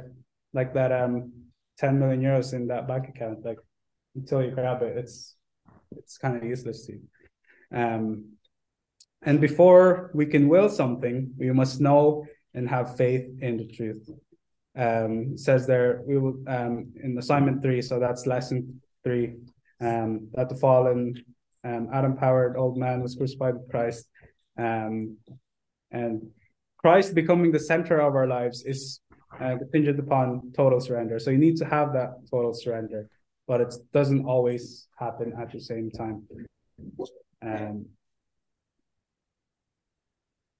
like 0.54 0.72
that 0.74 0.90
um 0.90 1.41
10 1.78 1.98
million 1.98 2.20
euros 2.20 2.52
in 2.52 2.68
that 2.68 2.86
bank 2.86 3.08
account. 3.08 3.44
Like 3.44 3.58
until 4.14 4.42
you 4.42 4.50
grab 4.50 4.82
it, 4.82 4.96
it's 4.96 5.36
it's 5.96 6.18
kind 6.18 6.36
of 6.36 6.44
useless 6.44 6.86
to 6.86 6.92
you. 6.92 7.00
Um, 7.74 8.32
and 9.22 9.40
before 9.40 10.10
we 10.14 10.26
can 10.26 10.48
will 10.48 10.68
something, 10.68 11.32
we 11.38 11.50
must 11.52 11.80
know 11.80 12.26
and 12.54 12.68
have 12.68 12.96
faith 12.96 13.28
in 13.40 13.56
the 13.56 13.66
truth. 13.66 14.08
Um, 14.76 15.36
says 15.36 15.66
there 15.66 16.02
we 16.06 16.18
will 16.18 16.36
um, 16.46 16.92
in 17.02 17.16
assignment 17.18 17.62
three, 17.62 17.82
so 17.82 17.98
that's 17.98 18.26
lesson 18.26 18.80
three, 19.04 19.34
um, 19.80 20.28
that 20.32 20.48
the 20.48 20.56
fallen 20.56 21.14
um, 21.64 21.88
Adam 21.92 22.16
powered 22.16 22.56
old 22.56 22.76
man 22.76 23.02
was 23.02 23.14
crucified 23.14 23.54
with 23.54 23.70
Christ. 23.70 24.08
Um, 24.58 25.16
and 25.90 26.30
Christ 26.78 27.14
becoming 27.14 27.52
the 27.52 27.60
center 27.60 28.00
of 28.00 28.14
our 28.14 28.26
lives 28.26 28.64
is 28.64 29.00
uh, 29.40 29.56
contingent 29.58 29.98
upon 29.98 30.52
total 30.56 30.80
surrender. 30.80 31.18
So 31.18 31.30
you 31.30 31.38
need 31.38 31.56
to 31.56 31.64
have 31.64 31.92
that 31.94 32.10
total 32.30 32.54
surrender, 32.54 33.08
but 33.46 33.60
it 33.60 33.74
doesn't 33.92 34.24
always 34.24 34.88
happen 34.98 35.32
at 35.40 35.52
the 35.52 35.60
same 35.60 35.90
time. 35.90 36.26
Um, 37.44 37.86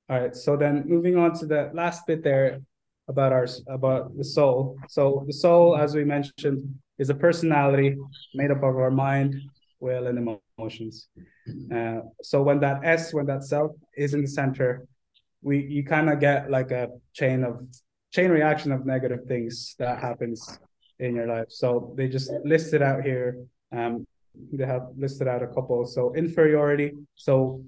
all 0.08 0.20
right. 0.20 0.37
So 0.37 0.56
then 0.56 0.85
moving 0.87 1.16
on 1.16 1.32
to 1.38 1.46
the 1.46 1.70
last 1.72 2.06
bit 2.06 2.22
there 2.22 2.61
about 3.08 3.32
our 3.32 3.46
about 3.68 4.16
the 4.16 4.24
soul. 4.24 4.78
So 4.88 5.24
the 5.26 5.32
soul, 5.32 5.76
as 5.76 5.94
we 5.94 6.04
mentioned, 6.04 6.74
is 6.98 7.11
a 7.11 7.14
personality 7.14 7.96
made 8.35 8.50
up 8.50 8.58
of 8.58 8.76
our 8.76 8.90
mind, 8.90 9.35
will, 9.80 10.06
and 10.06 10.18
emotions. 10.18 11.08
Uh, 11.74 12.00
so 12.22 12.42
when 12.42 12.61
that 12.61 12.85
S, 12.85 13.12
when 13.12 13.26
that 13.26 13.44
self 13.44 13.72
is 13.96 14.14
in 14.14 14.22
the 14.22 14.28
center, 14.28 14.87
we 15.42 15.58
you 15.61 15.85
kind 15.85 16.11
of 16.11 16.20
get 16.20 16.50
like 16.50 16.70
a 16.70 16.88
chain 17.12 17.44
of 17.44 17.62
chain 18.12 18.31
reaction 18.31 18.72
of 18.72 18.87
negative 18.87 19.20
things 19.27 19.75
that 19.79 19.98
happens 19.98 20.59
in 20.98 21.16
your 21.16 21.27
life. 21.27 21.46
So 21.48 21.94
they 21.96 22.09
just 22.09 22.31
listed 22.44 22.83
out 22.83 23.03
here. 23.03 23.44
Um, 23.72 24.07
they 24.53 24.66
have 24.66 24.88
listed 24.96 25.29
out 25.29 25.42
a 25.42 25.48
couple. 25.48 25.85
So 25.87 26.14
inferiority. 26.14 26.92
So 27.16 27.64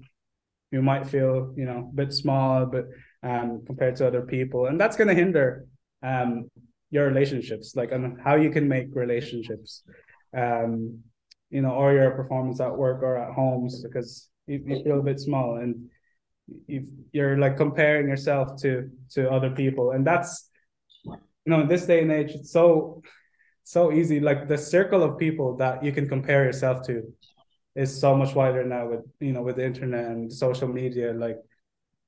you 0.71 0.81
might 0.81 1.07
feel 1.07 1.53
you 1.55 1.65
know 1.65 1.89
a 1.91 1.95
bit 1.95 2.13
small, 2.13 2.65
but 2.65 2.85
um, 3.23 3.63
compared 3.65 3.95
to 3.97 4.07
other 4.07 4.21
people, 4.21 4.67
and 4.67 4.79
that's 4.79 4.95
going 4.95 5.07
to 5.07 5.13
hinder 5.13 5.65
um, 6.03 6.49
your 6.91 7.07
relationships, 7.07 7.75
like 7.75 7.91
and 7.91 8.19
how 8.21 8.35
you 8.35 8.49
can 8.49 8.67
make 8.67 8.87
relationships, 8.93 9.83
um, 10.35 10.99
you 11.49 11.61
know, 11.61 11.71
or 11.71 11.93
your 11.93 12.11
performance 12.11 12.59
at 12.59 12.75
work 12.75 13.01
or 13.03 13.17
at 13.17 13.33
homes 13.33 13.83
because 13.83 14.29
you, 14.47 14.63
you 14.65 14.83
feel 14.83 14.99
a 14.99 15.03
bit 15.03 15.19
small 15.19 15.57
and 15.57 15.89
you 16.67 16.87
you're 17.11 17.37
like 17.37 17.57
comparing 17.57 18.07
yourself 18.07 18.61
to 18.61 18.89
to 19.11 19.29
other 19.31 19.49
people, 19.49 19.91
and 19.91 20.05
that's 20.05 20.49
you 21.05 21.13
know 21.45 21.61
in 21.61 21.67
this 21.67 21.85
day 21.85 22.01
and 22.01 22.11
age 22.11 22.31
it's 22.31 22.51
so 22.51 23.01
so 23.63 23.91
easy. 23.91 24.19
Like 24.19 24.47
the 24.47 24.57
circle 24.57 25.03
of 25.03 25.17
people 25.17 25.57
that 25.57 25.83
you 25.83 25.91
can 25.91 26.07
compare 26.07 26.43
yourself 26.43 26.85
to 26.87 27.03
is 27.75 27.99
so 27.99 28.15
much 28.15 28.35
wider 28.35 28.63
now 28.63 28.87
with 28.87 29.01
you 29.19 29.33
know 29.33 29.41
with 29.41 29.57
the 29.57 29.65
internet 29.65 30.05
and 30.05 30.31
social 30.31 30.67
media. 30.67 31.13
Like 31.13 31.37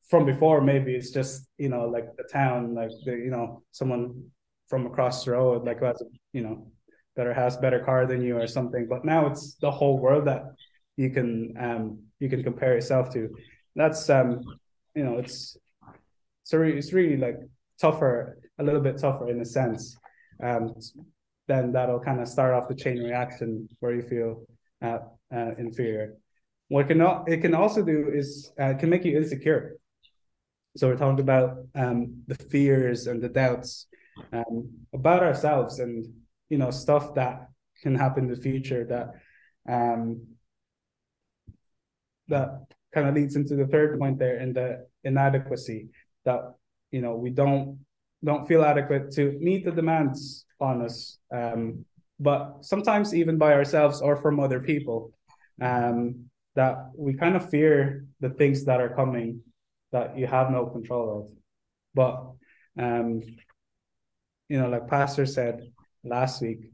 from 0.10 0.26
before 0.26 0.62
maybe 0.62 0.96
it's 0.96 1.12
just 1.12 1.48
you 1.58 1.70
know 1.70 1.86
like 1.86 2.16
the 2.16 2.24
town 2.32 2.74
like 2.74 2.92
the 3.06 3.12
you 3.12 3.30
know 3.30 3.64
someone 3.72 4.24
from 4.68 4.86
across 4.86 5.26
the 5.26 5.32
road 5.32 5.66
like 5.66 5.80
who 5.80 5.86
has 5.86 6.02
a 6.02 6.06
you 6.32 6.42
know 6.42 6.68
better 7.16 7.34
house 7.34 7.58
better 7.58 7.80
car 7.80 8.06
than 8.06 8.22
you 8.22 8.38
or 8.38 8.48
something. 8.48 8.88
But 8.88 9.04
now 9.04 9.26
it's 9.28 9.56
the 9.56 9.72
whole 9.72 9.98
world 9.98 10.26
that 10.26 10.44
you 10.96 11.10
can 11.10 11.54
um 11.60 12.00
you 12.20 12.30
can 12.30 12.44
compare 12.44 12.74
yourself 12.76 13.12
to 13.14 13.30
that's 13.78 14.10
um 14.10 14.44
you 14.96 15.04
know 15.04 15.18
it's 15.18 15.58
really, 16.52 16.78
it's 16.78 16.94
really 16.94 17.18
like 17.18 17.38
tougher 17.80 18.38
a 18.60 18.64
little 18.64 18.82
bit 18.82 18.98
tougher 18.98 19.30
in 19.30 19.40
a 19.40 19.46
sense 19.46 19.98
um 20.44 20.74
then 21.48 21.72
that'll 21.72 22.00
kind 22.00 22.20
of 22.20 22.28
start 22.28 22.54
off 22.54 22.68
the 22.68 22.76
chain 22.76 23.00
reaction 23.00 23.68
where 23.80 23.96
you 23.96 24.02
feel 24.02 24.46
uh, 24.82 25.00
uh, 25.34 25.52
inferior. 25.58 26.16
What 26.68 26.86
it 26.86 26.88
can 26.90 27.02
it 27.28 27.42
can 27.42 27.56
also 27.56 27.84
do 27.84 28.10
is 28.14 28.52
uh, 28.60 28.74
can 28.74 28.90
make 28.90 29.06
you 29.06 29.18
insecure. 29.18 29.78
So 30.76 30.88
we're 30.88 30.98
talking 30.98 31.22
about 31.22 31.58
um, 31.74 32.24
the 32.28 32.36
fears 32.36 33.08
and 33.08 33.22
the 33.22 33.30
doubts 33.30 33.88
um, 34.34 34.70
about 34.94 35.24
ourselves, 35.24 35.80
and 35.80 36.06
you 36.50 36.58
know 36.58 36.72
stuff 36.72 37.16
that 37.16 37.48
can 37.82 37.96
happen 37.96 38.26
in 38.26 38.32
the 38.32 38.42
future 38.42 38.86
that 38.86 39.74
um, 39.74 40.28
that 42.28 42.66
kind 42.94 43.08
of 43.08 43.16
leads 43.16 43.36
into 43.36 43.56
the 43.56 43.68
third 43.68 44.00
point 44.00 44.20
there 44.20 44.40
in 44.40 44.54
the 44.54 44.86
inadequacy 45.04 45.90
that 46.26 46.54
you 46.92 47.02
know 47.02 47.16
we 47.16 47.30
don't 47.30 47.80
don't 48.24 48.48
feel 48.48 48.64
adequate 48.64 49.12
to 49.12 49.38
meet 49.40 49.64
the 49.66 49.72
demands 49.72 50.46
on 50.60 50.82
us. 50.82 51.20
Um, 51.32 51.86
but 52.20 52.58
sometimes 52.62 53.14
even 53.14 53.38
by 53.38 53.54
ourselves 53.54 54.02
or 54.02 54.16
from 54.16 54.40
other 54.40 54.60
people 54.60 55.12
um, 55.62 56.26
that 56.56 56.90
we 56.98 57.14
kind 57.14 57.36
of 57.36 57.50
fear 57.50 58.06
the 58.20 58.32
things 58.32 58.66
that 58.66 58.82
are 58.82 58.96
coming 58.96 59.42
that 59.92 60.18
you 60.18 60.26
have 60.26 60.50
no 60.50 60.66
control 60.66 61.20
of. 61.20 61.30
But 61.94 62.84
um, 62.84 63.22
you 64.50 64.60
know 64.60 64.70
like 64.70 64.88
pastor 64.88 65.26
said 65.26 65.62
last 66.04 66.42
week 66.42 66.72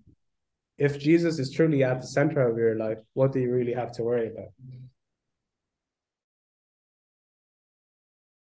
if 0.77 0.99
jesus 0.99 1.39
is 1.39 1.51
truly 1.51 1.83
at 1.83 2.01
the 2.01 2.07
center 2.07 2.47
of 2.47 2.57
your 2.57 2.75
life 2.75 2.97
what 3.13 3.31
do 3.31 3.39
you 3.39 3.51
really 3.51 3.73
have 3.73 3.91
to 3.91 4.03
worry 4.03 4.27
about 4.27 4.49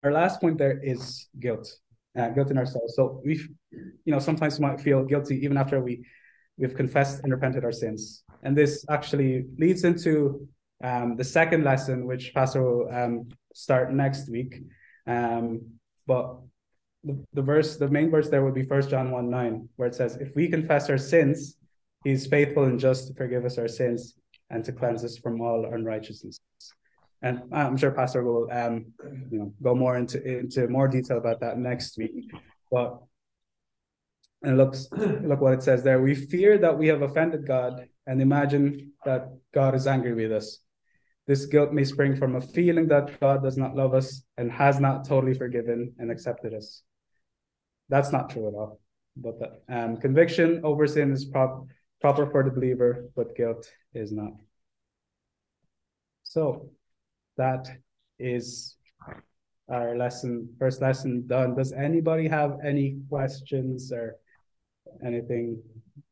our 0.02 0.12
last 0.12 0.40
point 0.40 0.58
there 0.58 0.80
is 0.82 1.28
guilt 1.38 1.70
uh, 2.18 2.28
guilt 2.30 2.50
in 2.50 2.58
ourselves 2.58 2.94
so 2.96 3.20
we 3.24 3.34
you 3.72 4.12
know 4.12 4.18
sometimes 4.18 4.58
we 4.58 4.66
might 4.66 4.80
feel 4.80 5.04
guilty 5.04 5.36
even 5.44 5.56
after 5.56 5.80
we 5.80 6.02
we've 6.60 6.76
confessed 6.76 7.22
and 7.24 7.32
repented 7.32 7.64
our 7.64 7.72
sins. 7.72 8.22
And 8.42 8.56
this 8.56 8.84
actually 8.88 9.46
leads 9.58 9.84
into 9.84 10.46
um, 10.84 11.16
the 11.16 11.24
second 11.24 11.64
lesson, 11.64 12.06
which 12.06 12.32
Pastor 12.34 12.62
will 12.62 12.88
um, 12.92 13.28
start 13.54 13.92
next 13.92 14.30
week. 14.30 14.62
Um, 15.06 15.62
but 16.06 16.36
the, 17.02 17.24
the 17.32 17.42
verse, 17.42 17.76
the 17.78 17.88
main 17.88 18.10
verse 18.10 18.28
there 18.28 18.44
would 18.44 18.54
be 18.54 18.64
First 18.64 18.90
John 18.90 19.10
1 19.10 19.30
9, 19.30 19.68
where 19.76 19.88
it 19.88 19.94
says, 19.94 20.16
If 20.16 20.36
we 20.36 20.48
confess 20.48 20.90
our 20.90 20.98
sins, 20.98 21.56
He 22.04 22.10
is 22.10 22.26
faithful 22.26 22.64
and 22.64 22.78
just 22.78 23.08
to 23.08 23.14
forgive 23.14 23.44
us 23.44 23.58
our 23.58 23.68
sins 23.68 24.14
and 24.50 24.64
to 24.64 24.72
cleanse 24.72 25.02
us 25.02 25.16
from 25.16 25.40
all 25.40 25.64
unrighteousness. 25.72 26.40
And 27.22 27.42
I'm 27.52 27.76
sure 27.76 27.90
Pastor 27.90 28.24
will 28.24 28.48
um, 28.50 28.86
you 29.30 29.38
know, 29.38 29.54
go 29.62 29.74
more 29.74 29.96
into 29.96 30.22
into 30.22 30.68
more 30.68 30.88
detail 30.88 31.18
about 31.18 31.40
that 31.40 31.58
next 31.58 31.98
week. 31.98 32.30
But 32.70 32.98
and 34.42 34.56
looks 34.56 34.88
look 34.92 35.40
what 35.40 35.52
it 35.52 35.62
says 35.62 35.82
there. 35.82 36.00
We 36.00 36.14
fear 36.14 36.58
that 36.58 36.78
we 36.78 36.88
have 36.88 37.02
offended 37.02 37.46
God 37.46 37.86
and 38.06 38.22
imagine 38.22 38.92
that 39.04 39.28
God 39.52 39.74
is 39.74 39.86
angry 39.86 40.14
with 40.14 40.32
us. 40.32 40.58
This 41.26 41.46
guilt 41.46 41.72
may 41.72 41.84
spring 41.84 42.16
from 42.16 42.36
a 42.36 42.40
feeling 42.40 42.88
that 42.88 43.20
God 43.20 43.42
does 43.42 43.56
not 43.56 43.76
love 43.76 43.94
us 43.94 44.22
and 44.36 44.50
has 44.50 44.80
not 44.80 45.06
totally 45.06 45.34
forgiven 45.34 45.92
and 45.98 46.10
accepted 46.10 46.54
us. 46.54 46.82
That's 47.88 48.10
not 48.10 48.30
true 48.30 48.48
at 48.48 48.54
all. 48.54 48.80
But 49.16 49.38
the, 49.38 49.76
um, 49.76 49.96
conviction 49.98 50.62
over 50.64 50.86
sin 50.86 51.12
is 51.12 51.26
prop, 51.26 51.66
proper 52.00 52.30
for 52.30 52.42
the 52.42 52.50
believer, 52.50 53.10
but 53.14 53.36
guilt 53.36 53.70
is 53.94 54.10
not. 54.10 54.32
So 56.22 56.70
that 57.40 57.70
is 58.18 58.76
our 59.70 59.96
lesson, 59.96 60.46
first 60.58 60.82
lesson 60.82 61.26
done. 61.26 61.54
Does 61.54 61.72
anybody 61.72 62.28
have 62.28 62.58
any 62.62 62.98
questions 63.08 63.92
or 63.92 64.16
anything, 65.02 65.62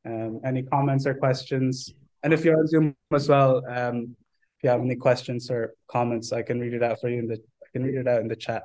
um, 0.07 0.41
any 0.43 0.63
comments 0.63 1.05
or 1.07 1.15
questions? 1.15 1.93
And 2.23 2.33
if 2.33 2.45
you're 2.45 2.59
on 2.59 2.67
Zoom 2.67 2.97
as 3.13 3.29
well, 3.29 3.63
um, 3.69 4.17
if 4.57 4.65
you 4.65 4.71
have 4.71 4.81
any 4.81 4.97
questions 4.97 5.51
or 5.51 5.75
comments, 5.87 6.33
I 6.33 6.43
can 6.43 6.59
read 6.61 6.73
it 6.73 6.83
out 6.83 6.99
for 7.01 7.11
you 7.11 7.19
in 7.19 7.29
the 7.29 7.39
I 7.63 7.67
can 7.73 7.83
read 7.85 7.97
it 7.97 8.09
out 8.09 8.23
in 8.23 8.29
the 8.29 8.37
chat 8.37 8.65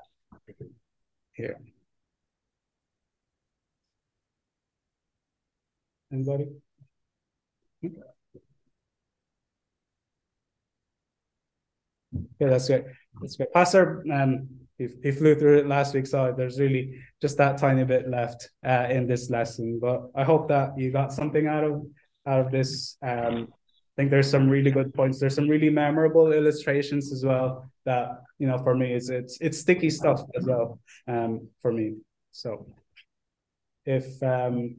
here. 1.34 1.58
Anybody? 6.14 6.48
Yeah, 12.44 12.50
that's 12.50 12.68
great. 12.68 12.84
That's 13.22 13.38
great. 13.38 13.54
Pastor, 13.54 14.04
um, 14.12 14.50
he, 14.78 14.90
he 15.02 15.12
flew 15.12 15.34
through 15.34 15.60
it 15.60 15.68
last 15.68 15.94
week, 15.94 16.06
so 16.06 16.34
there's 16.36 16.60
really 16.60 17.00
just 17.22 17.38
that 17.38 17.58
tiny 17.58 17.86
bit 17.86 18.10
left 18.10 18.50
uh, 18.66 18.88
in 18.90 19.08
this 19.08 19.30
lesson. 19.30 19.80
But 19.82 20.10
I 20.14 20.26
hope 20.26 20.50
that 20.50 20.78
you 20.78 20.92
got 20.92 21.14
something 21.14 21.48
out 21.48 21.64
of 21.64 21.86
out 22.28 22.46
of 22.46 22.52
this. 22.52 22.98
Um, 23.02 23.48
I 23.50 23.96
think 23.96 24.12
there's 24.12 24.30
some 24.30 24.50
really 24.50 24.72
good 24.72 24.94
points. 24.94 25.22
There's 25.22 25.36
some 25.36 25.48
really 25.48 25.70
memorable 25.70 26.34
illustrations 26.34 27.14
as 27.14 27.24
well. 27.24 27.72
That 27.86 28.10
you 28.40 28.48
know, 28.48 28.58
for 28.58 28.76
me, 28.76 28.92
it's 28.92 29.10
it's 29.10 29.38
it's 29.40 29.60
sticky 29.60 29.90
stuff 29.90 30.22
as 30.38 30.46
well. 30.46 30.80
Um, 31.08 31.48
for 31.62 31.72
me. 31.72 31.96
So, 32.34 32.68
if 33.86 34.22
um, 34.22 34.76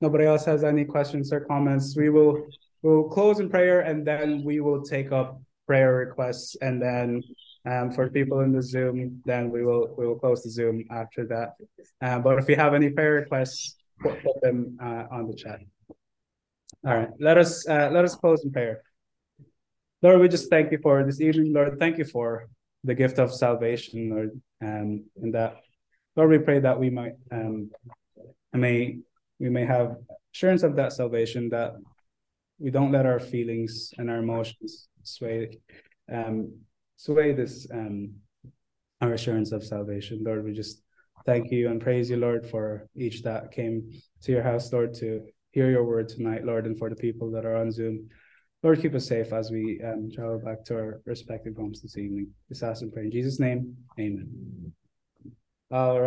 nobody 0.00 0.24
else 0.24 0.44
has 0.46 0.64
any 0.64 0.84
questions 0.84 1.32
or 1.32 1.38
comments, 1.38 1.96
we 1.96 2.10
will 2.10 2.48
we'll 2.82 3.04
close 3.04 3.38
in 3.38 3.48
prayer 3.48 3.82
and 3.82 4.04
then 4.04 4.42
we 4.42 4.58
will 4.58 4.82
take 4.82 5.12
up 5.12 5.40
prayer 5.66 5.94
requests 5.94 6.56
and 6.60 6.80
then 6.80 7.22
um, 7.68 7.90
for 7.90 8.08
people 8.08 8.40
in 8.40 8.52
the 8.52 8.62
Zoom, 8.62 9.22
then 9.24 9.50
we 9.50 9.64
will 9.64 9.94
we 9.98 10.06
will 10.06 10.18
close 10.18 10.42
the 10.42 10.50
Zoom 10.50 10.84
after 10.90 11.26
that. 11.26 11.54
Uh, 12.00 12.18
but 12.20 12.38
if 12.38 12.48
you 12.48 12.56
have 12.56 12.74
any 12.74 12.90
prayer 12.90 13.14
requests, 13.14 13.76
put, 14.00 14.22
put 14.22 14.40
them 14.40 14.78
uh, 14.80 15.04
on 15.10 15.26
the 15.26 15.34
chat. 15.34 15.58
All 16.86 16.96
right, 16.96 17.10
let 17.18 17.38
us 17.38 17.66
uh, 17.68 17.90
let 17.92 18.04
us 18.04 18.14
close 18.14 18.44
in 18.44 18.52
prayer. 18.52 18.82
Lord, 20.02 20.20
we 20.20 20.28
just 20.28 20.48
thank 20.50 20.70
you 20.70 20.78
for 20.78 21.02
this 21.04 21.20
evening. 21.20 21.52
Lord, 21.52 21.78
thank 21.78 21.98
you 21.98 22.04
for 22.04 22.46
the 22.84 22.94
gift 22.94 23.18
of 23.18 23.34
salvation, 23.34 24.10
Lord, 24.10 24.40
um, 24.62 25.04
and 25.20 25.34
that 25.34 25.56
Lord, 26.14 26.30
we 26.30 26.38
pray 26.38 26.60
that 26.60 26.78
we 26.78 26.90
might 26.90 27.14
um, 27.32 27.70
may 28.52 28.98
we 29.40 29.48
may 29.48 29.66
have 29.66 29.96
assurance 30.32 30.62
of 30.62 30.76
that 30.76 30.92
salvation 30.92 31.48
that 31.50 31.74
we 32.58 32.70
don't 32.70 32.92
let 32.92 33.06
our 33.06 33.18
feelings 33.20 33.92
and 33.98 34.08
our 34.08 34.18
emotions 34.18 34.88
sway 35.06 35.58
um, 36.12 36.52
sway 36.96 37.32
this 37.32 37.66
um, 37.72 38.12
our 39.00 39.12
assurance 39.12 39.52
of 39.52 39.64
salvation. 39.64 40.22
Lord, 40.24 40.44
we 40.44 40.52
just 40.52 40.82
thank 41.26 41.50
you 41.50 41.68
and 41.68 41.80
praise 41.80 42.08
you, 42.08 42.16
Lord, 42.16 42.46
for 42.46 42.88
each 42.96 43.22
that 43.22 43.52
came 43.52 43.90
to 44.22 44.32
your 44.32 44.42
house, 44.42 44.72
Lord, 44.72 44.94
to 44.94 45.22
hear 45.50 45.70
your 45.70 45.84
word 45.84 46.08
tonight, 46.08 46.44
Lord, 46.44 46.66
and 46.66 46.78
for 46.78 46.88
the 46.88 46.96
people 46.96 47.30
that 47.32 47.44
are 47.44 47.56
on 47.56 47.70
Zoom. 47.70 48.08
Lord, 48.62 48.80
keep 48.80 48.94
us 48.94 49.06
safe 49.06 49.32
as 49.32 49.50
we 49.50 49.80
um, 49.84 50.10
travel 50.12 50.38
back 50.38 50.64
to 50.64 50.74
our 50.74 51.00
respective 51.04 51.56
homes 51.56 51.82
this 51.82 51.98
evening. 51.98 52.28
This 52.48 52.62
ask 52.62 52.82
and 52.82 52.92
pray 52.92 53.04
in 53.04 53.10
Jesus' 53.10 53.38
name. 53.38 53.76
Amen. 53.98 54.72
All 55.70 56.00
right. 56.00 56.04